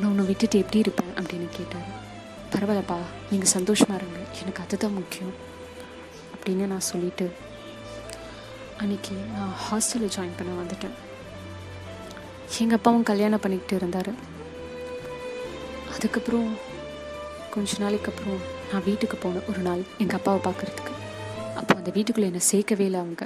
நான் 0.00 0.10
உன்னை 0.10 0.24
விட்டுட்டு 0.24 0.58
எப்படி 0.58 0.78
இருப்பேன்? 0.78 1.12
அப்படின்னு 1.14 1.48
கேட்டார். 1.48 1.88
பரவாயில்லப்பா 2.52 2.96
நீங்கள் 3.30 3.48
சந்தோஷமாக 3.48 4.04
இருங்க. 4.04 4.18
எனக்கு 4.40 4.62
அதுதான் 4.62 4.92
முக்கியம். 4.92 5.32
அப்படின்னு 6.34 6.66
நான் 6.66 6.80
சொல்லிட்டு 6.80 7.32
அன்றைக்கி 8.78 9.12
நான் 9.34 9.52
ஹாஸ்டலில் 9.70 10.10
ஜாயின் 10.16 10.36
பண்ண 10.36 10.62
வந்துட்டேன். 10.62 10.94
எங்கள் 12.58 12.76
அப்பாவும் 12.76 13.02
கல்யாணம் 13.02 13.40
பண்ணிக்கிட்டு 13.40 13.76
இருந்தார். 13.76 14.12
அதுக்கப்புறம் 15.94 16.56
கொஞ்ச 17.50 17.78
நாளைக்கு 17.78 18.12
அப்புறம் 18.12 18.40
நான் 18.72 18.84
வீட்டுக்கு 18.84 19.18
போனேன் 19.22 19.48
ஒரு 19.48 19.58
நாள் 19.58 19.82
எங்கள் 19.98 20.16
அப்பாவை 20.16 20.52
பார்க்குறதுக்கு. 20.52 21.01
அந்த 21.82 21.92
வீட்டுக்குள்ளே 21.94 22.30
என்னை 22.30 22.42
சேர்க்கவே 22.50 22.84
இல்லை 22.88 22.98
அவங்க. 23.00 23.24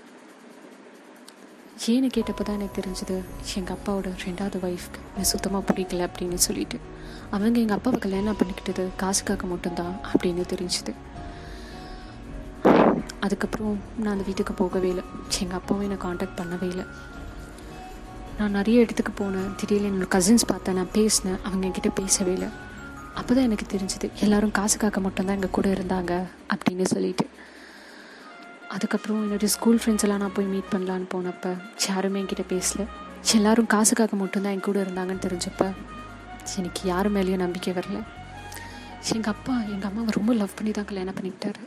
ஏன்னு 1.87 2.09
கேட்டப்போ 2.15 2.43
தான் 2.43 2.57
எனக்கு 2.59 2.83
தெரிஞ்சது 2.83 3.17
எங்கள் 3.57 3.77
அப்பாவோட 3.77 4.11
ரெண்டாவது 4.27 4.59
ஒய்ஃப்க்கு 4.69 5.01
என்னை 5.11 5.25
சுத்தமாக 5.31 5.73
பிடிக்கல 5.73 6.07
அப்படின்னு 6.07 6.35
சொல்லிட்டு. 6.35 6.79
அவங்க 7.31 7.59
எங்கள் 7.59 7.77
அப்பாவை 7.77 7.99
கல்யாணம் 7.99 8.37
பண்ணிக்கிட்டது 8.41 8.85
காசுக்காக 8.97 9.47
மட்டும்தான் 9.47 9.95
அப்படின்னு 10.11 10.45
தெரிஞ்சுது. 10.53 10.93
அதுக்கப்புறம் 13.21 13.79
நான் 13.99 14.13
அந்த 14.13 14.25
வீட்டுக்கு 14.25 14.53
போகவே 14.53 14.89
இல்லை. 14.89 15.05
எங்கள் 15.41 15.59
அப்பாவும் 15.59 15.83
என்னை 15.83 15.97
காண்டாக்ட் 15.97 16.39
பண்ணவே 16.41 16.67
இல்லை. 16.73 16.87
நான் 18.39 18.51
நிறைய 18.51 18.81
இடத்துக்கு 18.81 19.25
போனேன். 19.25 19.55
திடீர்னு 19.55 19.91
என்னோடய 19.91 20.15
கசின்ஸ் 20.17 20.47
பார்த்தேன் 20.47 20.75
நான் 20.75 20.95
பேசினேன். 20.99 21.39
அவங்க 21.45 21.67
என்கிட்ட 21.67 21.91
பேசவே 21.95 22.33
இல்லை. 22.33 22.49
அப்போ 23.15 23.35
தான் 23.35 23.45
எனக்கு 23.45 23.67
தெரிஞ்சுது 23.77 24.09
எல்லோரும் 24.21 24.51
காசுக்காக 24.51 25.01
மட்டும்தான் 25.01 25.35
எங்கள் 25.35 25.57
கூட 25.59 25.69
இருந்தாங்க 25.69 26.23
அப்படின்னு 26.55 26.83
சொல்லிட்டு. 26.83 27.27
அதுக்கப்புறம் 28.75 29.21
என்னுடைய 29.25 29.49
ஸ்கூல் 29.55 29.81
ஃப்ரெண்ட்ஸ் 29.83 30.05
எல்லாம் 30.07 30.23
நான் 30.23 30.35
போய் 30.37 30.53
மீட் 30.55 30.71
பண்ணலான்னு 30.73 31.07
போனப்போ 31.15 31.51
யாருமே 31.89 32.21
என்கிட்ட 32.23 32.45
பேசல. 32.53 32.83
எல்லாரும் 33.37 33.69
காசுக்காக 33.75 34.17
மட்டும்தான் 34.23 34.55
என் 34.57 34.67
கூட 34.69 34.79
இருந்தாங்கன்னு 34.87 35.25
தெரிஞ்சப்போ 35.27 35.69
எனக்கு 36.61 36.83
யார் 36.91 37.09
மேலேயும் 37.15 37.45
நம்பிக்கை 37.45 37.73
வரல. 37.79 37.99
எங்கள் 39.15 39.33
அப்பா 39.35 39.55
எங்கள் 39.75 39.89
அம்மாவை 39.91 40.13
ரொம்ப 40.19 40.33
லவ் 40.41 40.57
பண்ணி 40.59 40.73
தான் 40.79 40.89
கல்யாணம் 40.91 41.17
பண்ணிக்கிட்டாரு. 41.19 41.63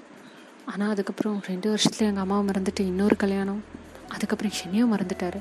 ஆனால் 0.72 0.92
அதுக்கப்புறம் 0.94 1.38
ரெண்டு 1.52 1.68
வருஷத்தில் 1.74 2.08
எங்கள் 2.10 2.26
அம்மாவை 2.26 2.44
மறந்துட்டு 2.50 2.84
இன்னொரு 2.92 3.16
கல்யாணம் 3.24 3.64
அதுக்கப்புறம் 4.16 4.56
என்னையும் 4.64 4.94
மறந்துட்டார். 4.94 5.40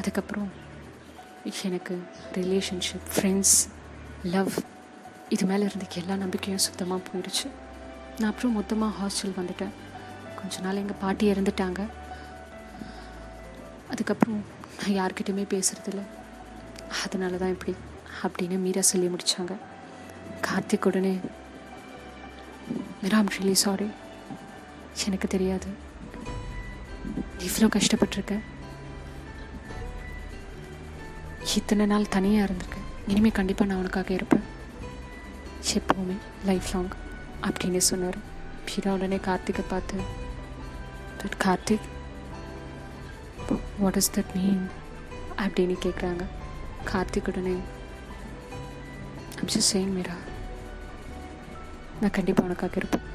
அதுக்கப்புறம் 0.00 0.50
எனக்கு 1.68 1.94
ரிலேஷன்ஷிப் 2.40 3.08
ஃப்ரெண்ட்ஸ் 3.14 3.56
லவ் 4.34 4.52
இது 5.34 5.44
மேலே 5.50 5.64
இருந்த 5.68 5.86
எல்லா 6.00 6.14
நம்பிக்கையும் 6.22 6.64
சுத்தமாக 6.66 7.00
போயிடுச்சு. 7.08 7.46
நான் 8.18 8.30
அப்புறம் 8.30 8.56
மொத்தமாக 8.58 8.92
ஹாஸ்டல் 9.00 9.34
வந்துட்டேன். 9.40 9.72
கொஞ்ச 10.42 10.60
நாள் 10.66 10.80
எங்கள் 10.82 11.00
பாட்டி 11.02 11.24
இறந்துட்டாங்க. 11.32 11.80
அதுக்கப்புறம் 13.92 14.42
நான் 14.78 14.96
யார்கிட்டையுமே 14.98 15.44
பேசுகிறதில்ல 15.54 16.02
அதனால 17.04 17.38
தான் 17.42 17.54
இப்படி 17.56 17.74
அப்படின்னு 18.22 18.56
மீரா 18.64 18.82
சொல்லி 18.90 19.08
முடித்தாங்க 19.14 19.54
கார்த்திக் 20.46 20.86
உடனே 20.90 21.12
மீரா 23.02 23.18
ஐம் 23.22 23.34
ரியலி 23.36 23.56
சாரி 23.64 23.88
எனக்கு 25.08 25.28
தெரியாது. 25.34 25.68
இவ்வளோ 27.46 27.68
கஷ்டப்பட்டிருக்கேன் 27.76 28.42
இத்தனை 31.58 31.84
நாள் 31.92 32.12
தனியாக 32.16 32.46
இருந்திருக்கேன் 32.46 32.88
இனிமேல் 33.10 33.38
கண்டிப்பாக 33.38 33.68
நான் 33.70 33.80
உனக்காக 33.82 34.12
இருப்பேன். 34.18 34.44
எப்போவுமே 35.78 36.16
லைஃப் 36.48 36.68
லாங் 36.74 36.92
அப்படின்னு 37.46 37.82
சொன்னார். 37.90 38.18
மீரா 38.66 38.92
உடனே 38.96 39.18
கார்த்திகை 39.28 39.64
பார்த்து 39.72 39.96
but 41.22 41.36
Karthik 41.44 41.88
what 43.78 43.96
is 43.96 44.12
that 44.16 44.32
mean 44.34 44.62
அப்படின்னு 45.38 45.76
கேட்குறாங்க 45.84 46.24
கார்த்திக் 46.92 47.28
உடனே 47.28 47.56
அம்சம் 49.40 49.68
சேம் 49.70 49.92
மீரா 49.92 50.16
நான் 52.00 52.10
கண்டிப்பாக 52.10 52.46
உனக்காக 52.46 52.76
இருப்பேன் 52.76 53.06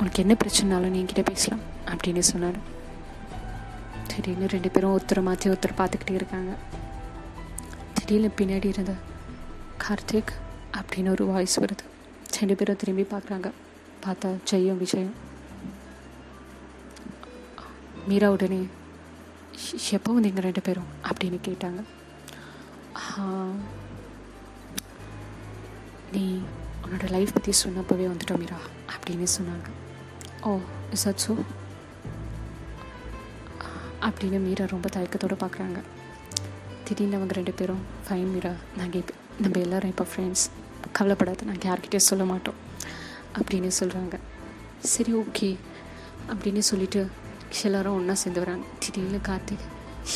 உனக்கு 0.00 0.22
என்ன 0.22 0.34
பிரச்சனைனாலும் 0.34 0.92
நீ 0.92 1.00
என்கிட்ட 1.00 1.22
பேசலாம் 1.22 1.64
அப்படின்னு 1.86 2.22
சொன்னார் 2.24 2.58
திடீர்னு 4.06 4.46
ரெண்டு 4.46 4.70
பேரும் 4.70 4.94
ஒருத்தரை 4.94 5.22
மாற்றி 5.22 5.50
ஒருத்தர் 5.50 5.78
பார்த்துக்கிட்டே 5.78 6.16
இருக்காங்க 6.16 6.52
திடீர்னு 7.94 8.30
பின்னாடி 8.38 8.68
இருந்த 8.72 8.94
கார்த்திக் 9.78 10.32
அப்படின்னு 10.78 11.10
ஒரு 11.10 11.26
வாய்ஸ் 11.26 11.58
வருது 11.58 11.84
ரெண்டு 12.38 12.56
பேரும் 12.56 12.76
திரும்பி 12.76 13.04
பார்க்குறாங்க 13.10 13.48
பார்த்தா 14.04 14.28
ஜெயம் 14.50 14.80
விஜயம் 14.80 15.14
மீரா 18.10 18.28
உடனே 18.30 18.60
"எ- 19.66 19.92
எப்போ 19.92 20.10
வந்தீங்க 20.12 20.40
ரெண்டு 20.40 20.62
பேரும் 20.62 20.90
அப்படின்னு 21.04 21.38
கேட்டாங்க. 21.46 21.80
நீ 26.12 26.24
உன்னோட 26.84 27.06
லைஃப் 27.10 27.34
பற்றி 27.34 27.52
சொன்னப்பவே 27.60 28.06
வந்துட்டோம் 28.08 28.38
மீரா 28.38 28.58
அப்படின்னு 28.92 29.26
சொன்னாங்க. 29.34 29.66
ஓ 30.42 30.52
இஸ் 30.92 31.06
அட் 31.08 31.22
ஸோ 31.24 31.32
அப்படின்னு 34.02 34.38
மீரா 34.40 34.64
ரொம்ப 34.66 34.88
தயக்கத்தோடு 34.88 35.36
பார்க்குறாங்க 35.36 35.78
திடீர்னு 36.84 37.16
அவங்க 37.16 37.32
ரெண்டு 37.32 37.52
பேரும் 37.52 37.82
ஃபைன் 38.04 38.30
மீரா 38.30 38.52
நாங்கள் 38.76 39.00
இப்போ 39.00 39.14
நம்ம 39.40 39.58
எல்லோரும் 39.58 39.90
இப்போ 39.90 40.04
ஃப்ரெண்ட்ஸ் 40.04 40.44
கவலைப்படாத 40.92 41.44
நாங்கள் 41.44 41.68
யார்கிட்டே 41.70 42.00
சொல்ல 42.04 42.24
மாட்டோம் 42.24 42.58
அப்படின்னு 43.34 43.70
சொல்கிறாங்க 43.78 44.16
சரி 44.84 45.12
ஓகே 45.14 45.50
அப்படின்னு 46.28 46.62
சொல்லிட்டு 46.64 47.02
எல்லாரும் 47.62 47.94
ஒன்றா 47.94 48.14
சேர்ந்து 48.14 48.40
வராங்க. 48.40 48.64
திடீர்னு 48.78 49.20
கார்த்திக் 49.28 49.66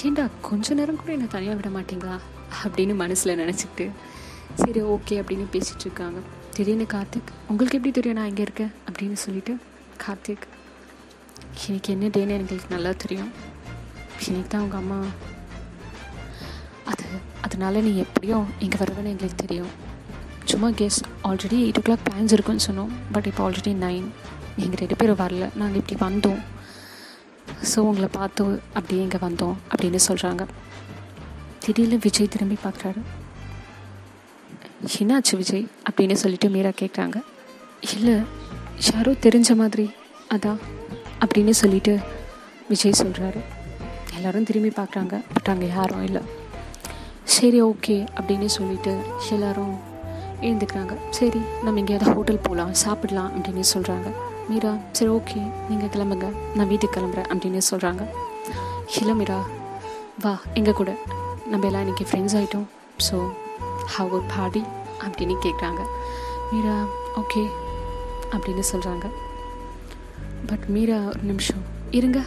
ஏண்டா 0.05 0.29
கொஞ்ச 0.41 0.75
நேரம் 0.75 0.97
கூட 0.97 1.13
என்னை 1.13 1.27
தனியாக 1.27 1.57
விட 1.61 1.69
மாட்டீங்களா? 1.79 2.17
அப்படின்னு 2.65 2.95
மனசில் 2.95 3.39
நினச்சிக்கிட்டு 3.39 3.91
சரி 4.55 4.81
ஓகே 4.81 5.15
அப்படின்னு 5.23 5.47
பேசிகிட்டு 5.53 5.87
இருக்காங்க. 5.89 6.19
திடீர்னு 6.55 6.87
கார்த்திக் 6.93 7.31
உங்களுக்கு 7.49 7.77
எப்படி 7.77 7.95
தெரியும் 7.95 8.17
நான் 8.17 8.29
இங்கே 8.29 8.43
இருக்கேன்? 8.43 8.73
அப்படின்னு 8.89 9.13
சொல்லிட்டு 9.13 9.59
கார்த்திக் 10.07 10.47
எனக்கு 11.69 11.93
என்ன 11.93 12.07
டேன்னு 12.07 12.37
எங்களுக்கு 12.41 12.75
நல்லா 12.75 12.93
தெரியும். 12.93 13.31
எனக்கு 14.29 14.49
தான் 14.49 14.61
அவங்க 14.61 14.77
அம்மா. 14.77 14.99
அது 16.85 17.05
அதனால 17.41 17.81
நீ 17.81 17.97
எப்படியோ 17.97 18.45
இங்கே 18.61 18.77
வருவேன்னு 18.77 19.13
எங்களுக்கு 19.15 19.47
தெரியும். 19.47 19.73
சும்மா 20.45 20.69
guess 20.71 21.01
already 21.25 21.59
eight 21.65 21.79
o'clock 21.87 22.05
plans 22.09 22.33
இருக்குன்னு 22.33 22.67
சொன்னோம். 22.71 22.91
பட் 23.13 23.27
இப்போ 23.27 23.51
ஆல்ரெடி 23.51 23.73
நைன் 23.87 24.09
எங்கள் 24.57 24.79
ரெண்டு 24.79 24.97
பேரும் 24.97 25.23
வரல. 25.23 25.57
நாங்கள் 25.57 25.83
இப்படி 25.83 25.97
வந்தோம். 26.07 26.43
ஸோ 27.71 27.79
உங்களை 27.79 28.09
பார்த்து 28.13 28.45
அப்படியே 28.73 29.03
இங்கே 29.03 29.19
வந்தோம் 29.19 29.55
அப்படின்னு 29.71 30.01
சொல்கிறாங்க 30.09 30.43
திடீர்னு 31.65 31.99
விஜய் 32.03 32.29
திரும்பி 32.29 32.57
பார்க்குறாரு. 32.65 33.01
என்னாச்சு 35.01 35.37
விஜய்? 35.37 35.67
அப்படின்னு 35.89 36.13
சொல்லிட்டு 36.13 36.49
மீரா 36.49 36.71
கேட்குறாங்க 36.81 37.19
இல்லை 37.95 38.17
யாரோ 38.93 39.13
தெரிஞ்ச 39.13 39.57
மாதிரி 39.57 39.91
அதான் 40.35 40.61
அப்படின்னு 41.25 41.51
சொல்லிட்டு 41.51 41.99
விஜய் 42.69 43.01
சொல்கிறாரு 43.03 43.41
எல்லாரும் 44.17 44.45
திரும்பி 44.45 44.69
பார்க்குறாங்க. 44.69 45.15
பட் 45.33 45.49
அங்கே 45.49 45.67
யாரும் 45.67 46.05
இல்லை. 46.05 46.23
சரி 47.25 47.63
ஓகே 47.63 47.97
அப்படின்னு 48.19 48.45
சொல்லிட்டு 48.45 48.93
எல்லோரும் 49.31 49.75
எழுந்துக்கிறாங்க. 50.41 50.95
சரி 51.11 51.41
நம்ம 51.63 51.79
எங்கேயாவது 51.79 52.15
ஹோட்டல் 52.15 52.45
போகலாம் 52.47 52.75
சாப்பிடலாம் 52.75 53.33
அப்படின்னு 53.37 53.65
சொல்கிறாங்க 53.75 54.09
மீரா 54.49 54.73
சரி 54.97 55.11
ஓகே. 55.19 55.41
நீங்கள் 55.69 55.91
கிளம்புங்க. 55.95 56.27
நான் 56.57 56.71
வீட்டுக்கு 56.73 56.97
கிளம்புறேன் 56.97 57.29
அப்படின்னு 57.33 57.61
சொல்கிறாங்க 57.71 58.03
இல்லை 59.01 59.15
மீரா. 59.21 59.39
வா 60.25 60.33
எங்கள் 60.59 60.79
கூட. 60.81 60.91
நம்ம 61.53 61.67
எல்லாம் 61.69 61.85
இன்றைக்கி 61.85 62.05
ஃப்ரெண்ட்ஸ் 62.11 62.37
ஆகிட்டோம் 62.39 62.67
ஸோ 63.07 63.17
ஹவ் 63.95 64.13
ஒரு 64.17 64.27
பாடி 64.35 64.63
அப்படின்னு 65.05 65.37
கேட்குறாங்க 65.47 65.83
மீரா 66.53 66.77
ஓகே 67.23 67.43
அப்படின்னு 68.35 68.65
சொல்கிறாங்க 68.73 69.07
பட் 70.51 70.65
மீரா 70.77 70.99
ஒரு 71.11 71.23
நிமிஷம். 71.33 71.65
இருங்க. 71.99 72.21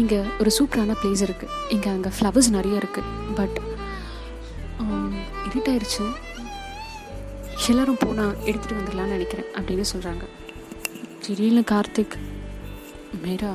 இங்கே 0.00 0.20
ஒரு 0.42 0.50
சூப்பரான 0.58 0.94
பிளேஸ் 1.00 1.24
இருக்குது 1.26 1.56
இங்கே 1.74 1.90
அங்கே 1.96 2.10
ஃப்ளவர்ஸ் 2.16 2.50
நிறைய 2.58 2.82
இருக்குது 2.82 3.10
பட் 3.40 3.58
இருட்டாயிருச்சு 5.48 6.04
um, 6.04 6.14
எல்லோரும் 7.72 8.00
போனால் 8.04 8.32
எடுத்துகிட்டு 8.48 8.78
வந்துடலான்னு 8.78 9.16
நினைக்கிறேன் 9.16 9.50
அப்படின்னு 9.58 9.84
சொல்கிறாங்க 9.92 10.24
திடீர்னு 11.26 11.60
கார்த்திக் 11.70 12.14
மேரா 13.22 13.50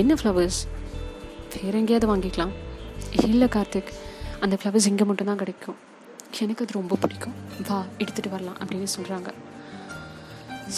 என்ன 0.00 0.14
ஃப்ளவர்ஸ் 0.18 0.58
வேற 1.54 1.72
எங்கேயாவது 1.78 2.06
வாங்கிக்கலாம். 2.10 2.52
இல்லை 3.26 3.46
கார்த்திக் 3.54 3.90
அந்த 4.44 4.54
ஃப்ளவர்ஸ் 4.58 4.86
இங்கே 4.90 5.04
மட்டும்தான் 5.08 5.40
கிடைக்கும். 5.40 5.78
எனக்கு 6.40 6.64
அது 6.64 6.76
ரொம்ப 6.78 6.96
பிடிக்கும். 7.02 7.34
வா 7.68 7.78
எடுத்துகிட்டு 8.02 8.30
வரலாம் 8.34 8.58
அப்படின்னு 8.62 8.88
சொல்கிறாங்க 8.96 9.30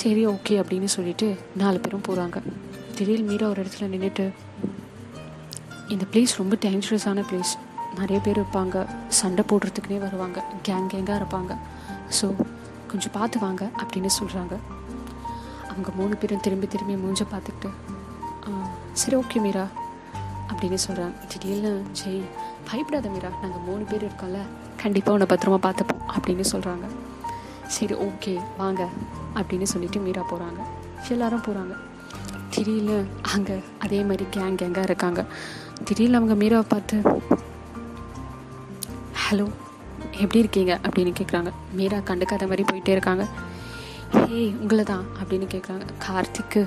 சரி 0.01 0.23
ஓகே 0.33 0.55
அப்படின்னு 0.63 0.89
சொல்லிட்டு 0.97 1.29
நாலு 1.63 1.81
பேரும் 1.81 2.07
போகிறாங்க 2.09 2.41
திடீர்னு 2.95 3.29
மீரா 3.31 3.49
ஒரு 3.55 3.63
இடத்துல 3.65 3.89
நின்றுட்டு 3.95 4.27
இந்த 5.97 6.07
பிளேஸ் 6.13 6.35
ரொம்ப 6.43 6.57
டேஞ்சரஸான 6.65 7.25
பிளேஸ் 7.33 7.53
நிறைய 8.01 8.21
பேர் 8.29 8.41
இருப்பாங்க. 8.43 8.87
சண்டை 9.21 9.45
போடுறதுக்குனே 9.51 9.99
வருவாங்க. 10.07 10.39
கேங் 10.69 10.89
கேங்காக 10.95 11.21
இருப்பாங்க. 11.23 11.53
ஸோ 12.21 12.29
கொஞ்சம் 12.93 13.15
பார்த்து 13.19 13.45
வாங்க 13.47 13.65
அப்படின்னு 13.83 14.13
சொல்கிறாங்க 14.21 14.57
அவங்க 15.75 15.91
மூணு 15.95 16.17
பேரும் 16.17 16.41
திரும்பி 16.41 16.67
திரும்பி 16.67 16.95
மூஞ்ச 16.95 17.23
பார்த்துக்கிட்டு 17.33 17.71
சரி 18.93 19.17
ஓகே 19.17 19.41
மீரா 19.41 19.65
அப்படின்னு 20.51 20.79
சொல்கிறாங்க 20.87 21.17
திடீர்னு 21.29 21.73
ஜெய் 22.01 22.21
பயப்படாத 22.71 23.09
மீரா 23.09 23.31
நாங்கள் 23.43 23.65
மூணு 23.67 23.85
பேர் 23.85 24.05
இருக்கோம்ல 24.05 24.41
கண்டிப்பாக 24.83 25.17
உன்னை 25.17 25.29
பத்திரமா 25.33 25.59
பார்த்துப்போம் 25.67 26.05
அப்படின்னு 26.17 26.45
சொல்கிறாங்க 26.53 26.87
சரி 27.67 27.95
ஓகே 27.95 28.35
வாங்க 28.57 28.89
அப்படின்னு 29.35 29.63
சொல்லிட்டு 29.63 30.01
மீரா 30.01 30.23
போகிறாங்க 30.31 30.61
எல்லாரும் 31.09 31.45
போகிறாங்க 31.47 31.75
திடீர்னு 32.51 32.97
அங்கே 33.33 33.63
அதே 33.79 34.01
மாதிரி 34.03 34.25
கேங் 34.35 34.59
கேங்காக 34.61 34.83
இருக்காங்க. 34.83 35.21
திடீர்னு 35.85 36.17
அவங்க 36.17 36.35
மீராவை 36.35 36.67
பார்த்து 36.69 36.97
ஹலோ 39.23 39.47
எப்படி 40.13 40.39
இருக்கீங்க? 40.39 40.79
அப்படின்னு 40.83 41.13
கேட்குறாங்க 41.19 41.51
மீரா 41.73 41.99
கண்டுக்காத 41.99 42.45
மாதிரி 42.51 42.65
போயிட்டே 42.73 42.89
இருக்காங்க. 42.89 43.25
ஹே 44.13 44.53
உங்களை 44.61 44.85
தான் 44.85 45.07
அப்படின்னு 45.19 45.47
கேட்குறாங்க 45.55 45.85
கார்த்திக்கு 46.07 46.61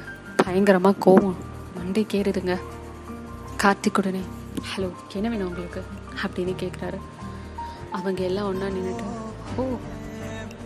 பயங்கரமாக 0.43 0.97
கோவம். 1.05 1.37
மண்டை 1.77 2.05
கேறுதுங்க. 2.13 2.53
கார்த்திக் 3.63 3.97
உடனே 3.97 4.21
ஹலோ 4.69 4.89
என்ன 5.13 5.29
வேணும் 5.29 5.47
உங்களுக்கு? 5.47 5.81
அப்படின்னு 6.23 6.53
கேட்குறாரு 6.55 6.99
அவங்க 7.91 8.23
எல்லாம் 8.23 8.47
ஒன்றா 8.47 8.67
நின்றுட்டு 8.67 9.05
ஓ 9.57 9.63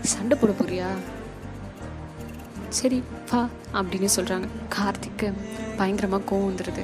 சண்டை 0.02 0.38
போட 0.38 0.52
போறியா? 0.52 0.88
சரி 2.70 3.04
வா 3.32 3.42
அப்படின்னு 3.74 4.10
சொல்கிறாங்க 4.16 4.48
கார்த்திக்கு 4.76 5.28
பயங்கரமாக 5.78 6.24
கோவம் 6.32 6.50
வந்துடுது 6.50 6.84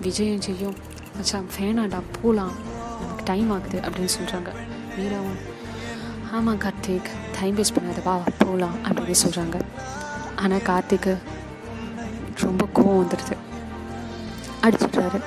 விஜயம் 0.00 0.40
செய்யும் 0.40 0.76
மச்சான் 1.16 1.48
வேணாண்டா 1.56 2.02
போகலாம் 2.16 2.54
நமக்கு 3.00 3.24
டைம் 3.24 3.50
ஆகுது 3.50 3.78
அப்படின்னு 3.80 4.12
சொல்கிறாங்க 4.18 4.50
மீராவும் 4.96 5.40
ஆமாம் 6.36 6.60
கார்த்திக். 6.64 7.08
டைம் 7.36 7.56
வேஸ்ட் 7.58 7.76
பண்ணாதவா 7.76 8.14
போகலாம் 8.42 8.76
அப்படின்னு 8.88 9.20
சொல்கிறாங்க 9.22 9.56
ஆனால் 10.42 10.64
கார்த்திக்கு 10.68 11.12
ரொம்ப 12.44 12.62
கோவம் 12.76 13.00
வந்துடுது 13.00 13.36
அடிச்சிடுறாரு 14.66 15.20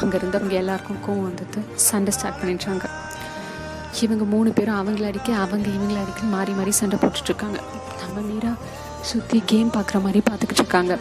அங்கே 0.00 0.16
இருந்தவங்க 0.18 0.54
எல்லாருக்கும் 0.62 1.00
கோவம் 1.06 1.26
வந்துடுது 1.28 1.60
சண்டை 1.88 2.12
ஸ்டார்ட் 2.16 2.38
பண்ணிடுறாங்க. 2.40 2.84
இவங்க 4.02 4.24
மூணு 4.34 4.50
பேரும் 4.58 4.78
அவங்கள 4.80 5.06
அடிக்க 5.10 5.30
அவங்க 5.44 5.68
இவங்கள 5.76 5.98
அடிக்க 6.04 6.22
மாறி 6.34 6.52
மாறி 6.58 6.72
சண்டை 6.80 6.98
போட்டுட்ருக்காங்க 7.02 7.58
நம்ம 8.02 8.20
மீரா 8.28 8.52
சுற்றி 9.10 9.40
கேம் 9.52 9.74
பார்க்குற 9.76 10.00
மாதிரி 10.06 10.22
பார்த்துக்கிட்டு 10.30 10.64
இருக்காங்க. 10.64 10.94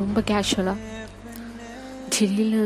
ரொம்ப 0.00 0.20
கேஷுவலாக 0.30 0.76
திடீர்னு 2.14 2.62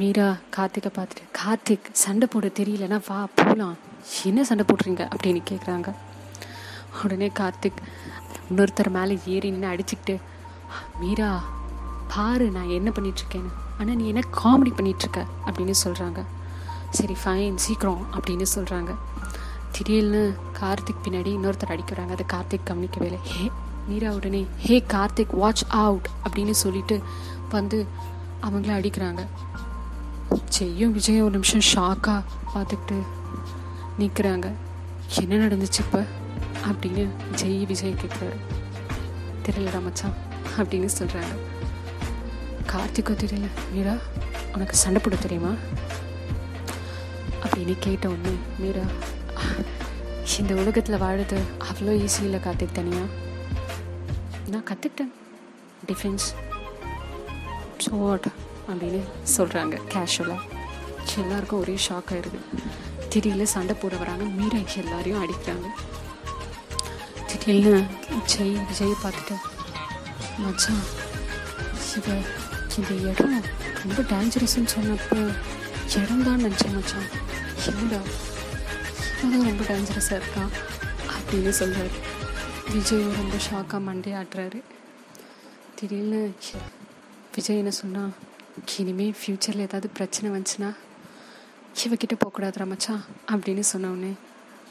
மீரா 0.00 0.28
கார்த்திகை 0.56 0.92
பார்த்துட்டு 0.98 1.26
கார்த்திக் 1.40 1.90
சண்டை 2.04 2.28
போட 2.32 2.46
தெரியலன்னா 2.60 3.00
வா 3.08 3.18
போகலாம் 3.40 3.76
என்ன 4.24 4.44
சண்டை 4.44 4.64
போடுறீங்க? 4.68 5.08
அப்படின்னு 5.14 5.42
கேட்குறாங்க 5.50 5.94
உடனே 7.04 7.28
கார்த்திக் 7.38 7.82
இன்னொருத்தர் 8.50 8.90
மேலே 8.90 9.18
ஏறி 9.26 9.50
நின்று 9.50 9.68
அடிச்சுக்கிட்டு 9.68 10.20
மீரா 11.00 11.44
பாரு 12.14 12.50
நான் 12.50 12.68
என்ன 12.68 12.90
பண்ணிகிட்ருக்கேன்னு 12.90 13.52
ஆனால் 13.80 13.96
நீ 13.96 14.06
என்ன 14.06 14.22
காமெடி 14.42 14.72
பண்ணிகிட்ருக்க 14.76 15.26
அப்படின்னு 15.46 15.74
சொல்கிறாங்க 15.84 16.24
சரி 16.90 17.16
ஃபைன் 17.24 17.56
சீக்கிரம் 17.56 18.06
அப்படின்னு 18.14 18.46
சொல்கிறாங்க 18.54 18.94
திடீர்னு 19.72 20.34
கார்த்திக் 20.60 21.02
பின்னாடி 21.04 21.32
இன்னொருத்தர் 21.36 21.74
அடிக்கிறாங்க 21.74 22.10
அது 22.10 22.24
கார்த்திக் 22.32 22.62
கவனிக்கவே 22.64 23.06
இல்லை. 23.06 23.20
ஹே 23.24 23.50
மீரா 23.86 24.12
உடனே 24.12 24.46
ஹே 24.58 24.84
கார்த்திக் 24.88 25.36
வாட்ச் 25.36 25.64
அவுட் 25.68 26.08
அப்படின்னு 26.28 26.50
சொல்லிட்டு 26.50 27.02
வந்து 27.50 27.86
அவங்கள 28.42 28.70
அடிக்கிறாங்க. 28.78 29.26
செய்யும் 30.44 30.92
விஜய் 30.92 31.22
ஒரு 31.22 31.30
நிமிஷம் 31.30 31.66
ஷாக்காக 31.74 32.22
பார்த்துக்கிட்டு 32.54 32.98
நிற்கிறாங்க 33.98 34.46
என்ன 35.20 35.46
நடந்துச்சு 35.46 35.78
இப்போ? 35.78 36.00
அப்படின்னு 36.66 37.02
ஜெய் 37.34 37.66
விஜய் 37.66 37.94
கேட்குறாரு 37.94 38.38
தெரியலடா 39.46 39.82
மச்சான் 39.82 40.16
அப்படின்னு 40.56 40.88
சொல்கிறாங்க 40.98 41.34
கார்த்திகோ 42.72 43.12
தெரியல. 43.14 43.48
மீரா 43.72 43.94
உனக்கு 44.54 44.76
சண்டை 44.76 45.02
போட 45.04 45.16
தெரியுமா? 45.16 45.52
அப்படின்னு 47.42 47.76
கேட்ட 47.78 48.08
உடனே 48.08 48.34
மீரா 48.58 48.84
இந்த 50.38 50.54
உலகத்தில் 50.54 50.98
வாழுது 50.98 51.36
அவ்வளோ 51.58 51.92
ஈஸி 51.98 52.22
இல்லை 52.22 52.40
கார்த்திக் 52.44 52.72
தனியாக 52.72 53.06
நான் 54.48 54.64
கற்றுக்கிட்டேன் 54.64 55.12
டிஃபென்ஸ் 55.86 56.26
ஸோ 57.84 58.18
அப்படின்னு 58.68 59.00
சொல்கிறாங்க 59.36 59.78
கேஷுவலாக 59.88 60.42
எல்லாருக்கும் 61.18 61.60
ஒரே 61.60 61.76
ஷாக் 61.88 62.10
ஆயிடுது 62.10 62.40
திடீர்னு 63.16 63.44
சண்டை 63.52 63.74
போட 63.80 63.94
வராங்க. 64.00 64.24
மீரா 64.38 64.58
எல்லாரையும் 64.80 65.20
அடிக்கிறாங்க. 65.24 65.68
திடீர்னு 67.28 67.78
ஜெய் 68.32 68.56
விஜய் 68.70 68.92
பார்த்துட்டு 69.04 69.36
மச்சான் 70.42 70.82
இவ 71.98 72.06
இந்த 72.78 72.90
இடம் 73.10 73.36
ரொம்ப 73.82 74.00
டேஞ்சரஸ்ன்னு 74.12 74.72
சொன்னப்போ 74.74 75.18
இடம் 76.00 76.24
தான் 76.26 76.42
நினச்சேன் 76.44 76.74
மச்சான். 76.76 77.08
என்னடா 77.70 78.00
இவன் 79.22 79.46
ரொம்ப 79.50 79.64
டேஞ்சரஸாக 79.70 80.18
இருக்கான் 80.20 80.52
அப்படின்னு 81.16 81.54
சொல்கிறார் 81.60 81.94
விஜய் 82.74 83.06
ரொம்ப 83.20 83.36
ஷாக்காக 83.48 83.80
மண்டே 83.88 84.12
ஆட்டுறாரு 84.20 84.60
திடீர்னு 85.78 86.20
விஜய் 87.36 87.62
என்ன 87.62 87.74
சொன்னால் 87.82 88.12
இனிமேல் 88.82 89.16
ஃப்யூச்சரில் 89.20 89.66
ஏதாவது 89.68 89.88
பிரச்சனை 90.00 90.28
வந்துச்சுன்னா 90.34 90.72
இவகிட்ட 91.84 92.14
போகக்கூடாது 92.18 92.64
ரமச்சா 92.64 93.00
அப்படின்னு 93.32 93.62
சொன்னோடனே 93.72 94.12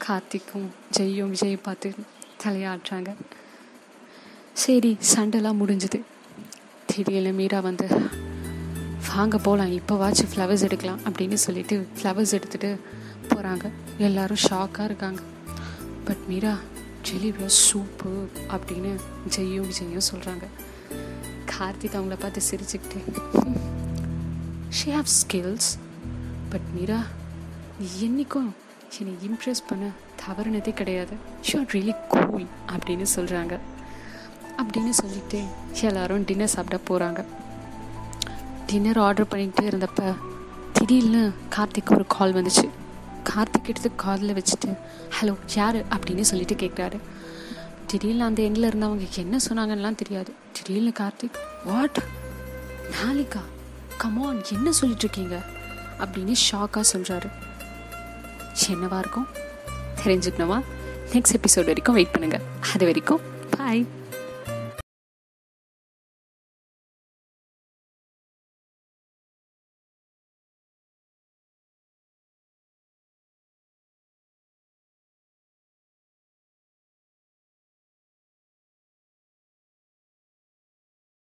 கார்த்திக்கும் 0.08 0.66
ஜெய்யும் 0.96 1.32
விஜயை 1.32 1.58
பார்த்து 1.62 1.94
தலையாடுறாங்க 2.44 3.14
சரி 4.52 4.98
சண்டைலாம் 5.14 5.60
முடிஞ்சுது. 5.62 6.02
திடீர்னு 6.86 7.32
மீரா 7.32 7.60
வந்து 7.60 7.88
வாங்க 9.14 9.38
போகலாம் 9.38 9.72
இப்போவாச்சும் 9.72 10.28
ஃப்ளவர்ஸ் 10.34 10.62
எடுக்கலாம் 10.62 11.00
அப்படின்னு 11.00 11.34
சொல்லிட்டு 11.34 11.88
ஃப்ளவர்ஸ் 12.02 12.34
எடுத்துகிட்டு 12.34 12.80
போகிறாங்க 13.28 13.70
எல்லோரும் 13.98 14.36
ஷாக்காக 14.50 14.84
இருக்காங்க. 14.84 15.20
பட் 16.04 16.22
மீரா 16.28 16.58
ஜெலி 17.10 17.34
சூப்பு 17.46 18.28
அப்படின்னு 18.48 19.00
ஜெய்யும் 19.36 19.68
விஜயும் 19.68 20.08
சொல்கிறாங்க 20.12 20.46
கார்த்திக் 21.50 21.96
அவங்கள 21.96 22.20
பார்த்து 22.20 22.42
சிரிச்சுக்கிட்டு 22.50 23.00
she 24.68 24.90
have 24.90 25.12
skills 25.22 25.78
but 26.50 26.68
Meera 26.74 27.00
நீ 27.78 27.86
என்றைக்கும் 28.00 28.50
என்னை 28.98 29.14
இம்ப்ரெஸ் 29.22 29.66
பண்ண 29.68 29.90
தவறுனதே 30.26 30.74
கிடையாது. 30.74 31.14
ஷூ 31.46 31.58
ஆர் 31.58 31.64
ரியலி 31.64 31.94
கூல் 32.08 32.46
அப்படின்னு 32.72 33.06
சொல்கிறாங்க 33.16 33.58
அப்படின்னு 34.58 34.90
சொல்லிட்டு 34.90 35.44
எல்லாரும் 35.80 36.24
டின்னர் 36.24 36.48
சாப்பிட 36.48 36.78
போகிறாங்க 36.88 37.24
டின்னர் 38.66 38.98
ஆர்டர் 38.98 39.26
பண்ணிக்கிட்டே 39.30 39.66
இருந்தப்ப 39.72 40.14
திடீர்னு 40.72 41.32
கார்த்திக் 41.56 41.94
ஒரு 41.94 42.04
கால் 42.06 42.34
வந்துச்சு. 42.34 42.68
கார்த்திக் 43.24 43.68
எடுத்து 43.68 43.94
காதில் 43.96 44.34
வச்சுட்டு 44.34 44.78
ஹலோ 45.20 45.36
யார்? 45.54 45.76
அப்படின்னு 45.86 46.20
சொல்லிட்டு 46.20 46.54
கேட்குறாரு 46.54 47.00
திடீர்னு 47.86 48.24
அந்த 48.24 48.42
எண்டில் 48.42 48.68
இருந்தவங்க 48.70 49.08
என்ன 49.16 49.38
சொன்னாங்கன்னெலாம் 49.48 49.94
தெரியாது. 49.94 50.32
திடீர்னு 50.52 50.92
கார்த்திக் 50.98 51.38
வாட் 51.64 52.02
நாளிகா 52.90 53.40
கமான் 53.98 54.42
என்ன 54.52 54.72
சொல்லிட்டு 54.72 55.04
இருக்கீங்க? 55.04 55.42
அப்படின்னு 55.98 56.34
ஷாக்காக 56.50 56.84
சொல்கிறாரு 56.92 57.28
என்னவா 58.68 58.98
இருக்கும்? 58.98 59.28
தெரிஞ்சுக்கணுமா? 60.04 60.62
நெக்ஸ்ட் 61.12 61.36
எபிசோட் 61.38 61.64
வரைக்கும் 61.64 61.94
வெயிட் 61.94 62.14
பண்ணுங்கள் 62.18 62.44
அது 62.74 62.84
வரைக்கும் 62.84 63.20
பாய் 63.56 63.86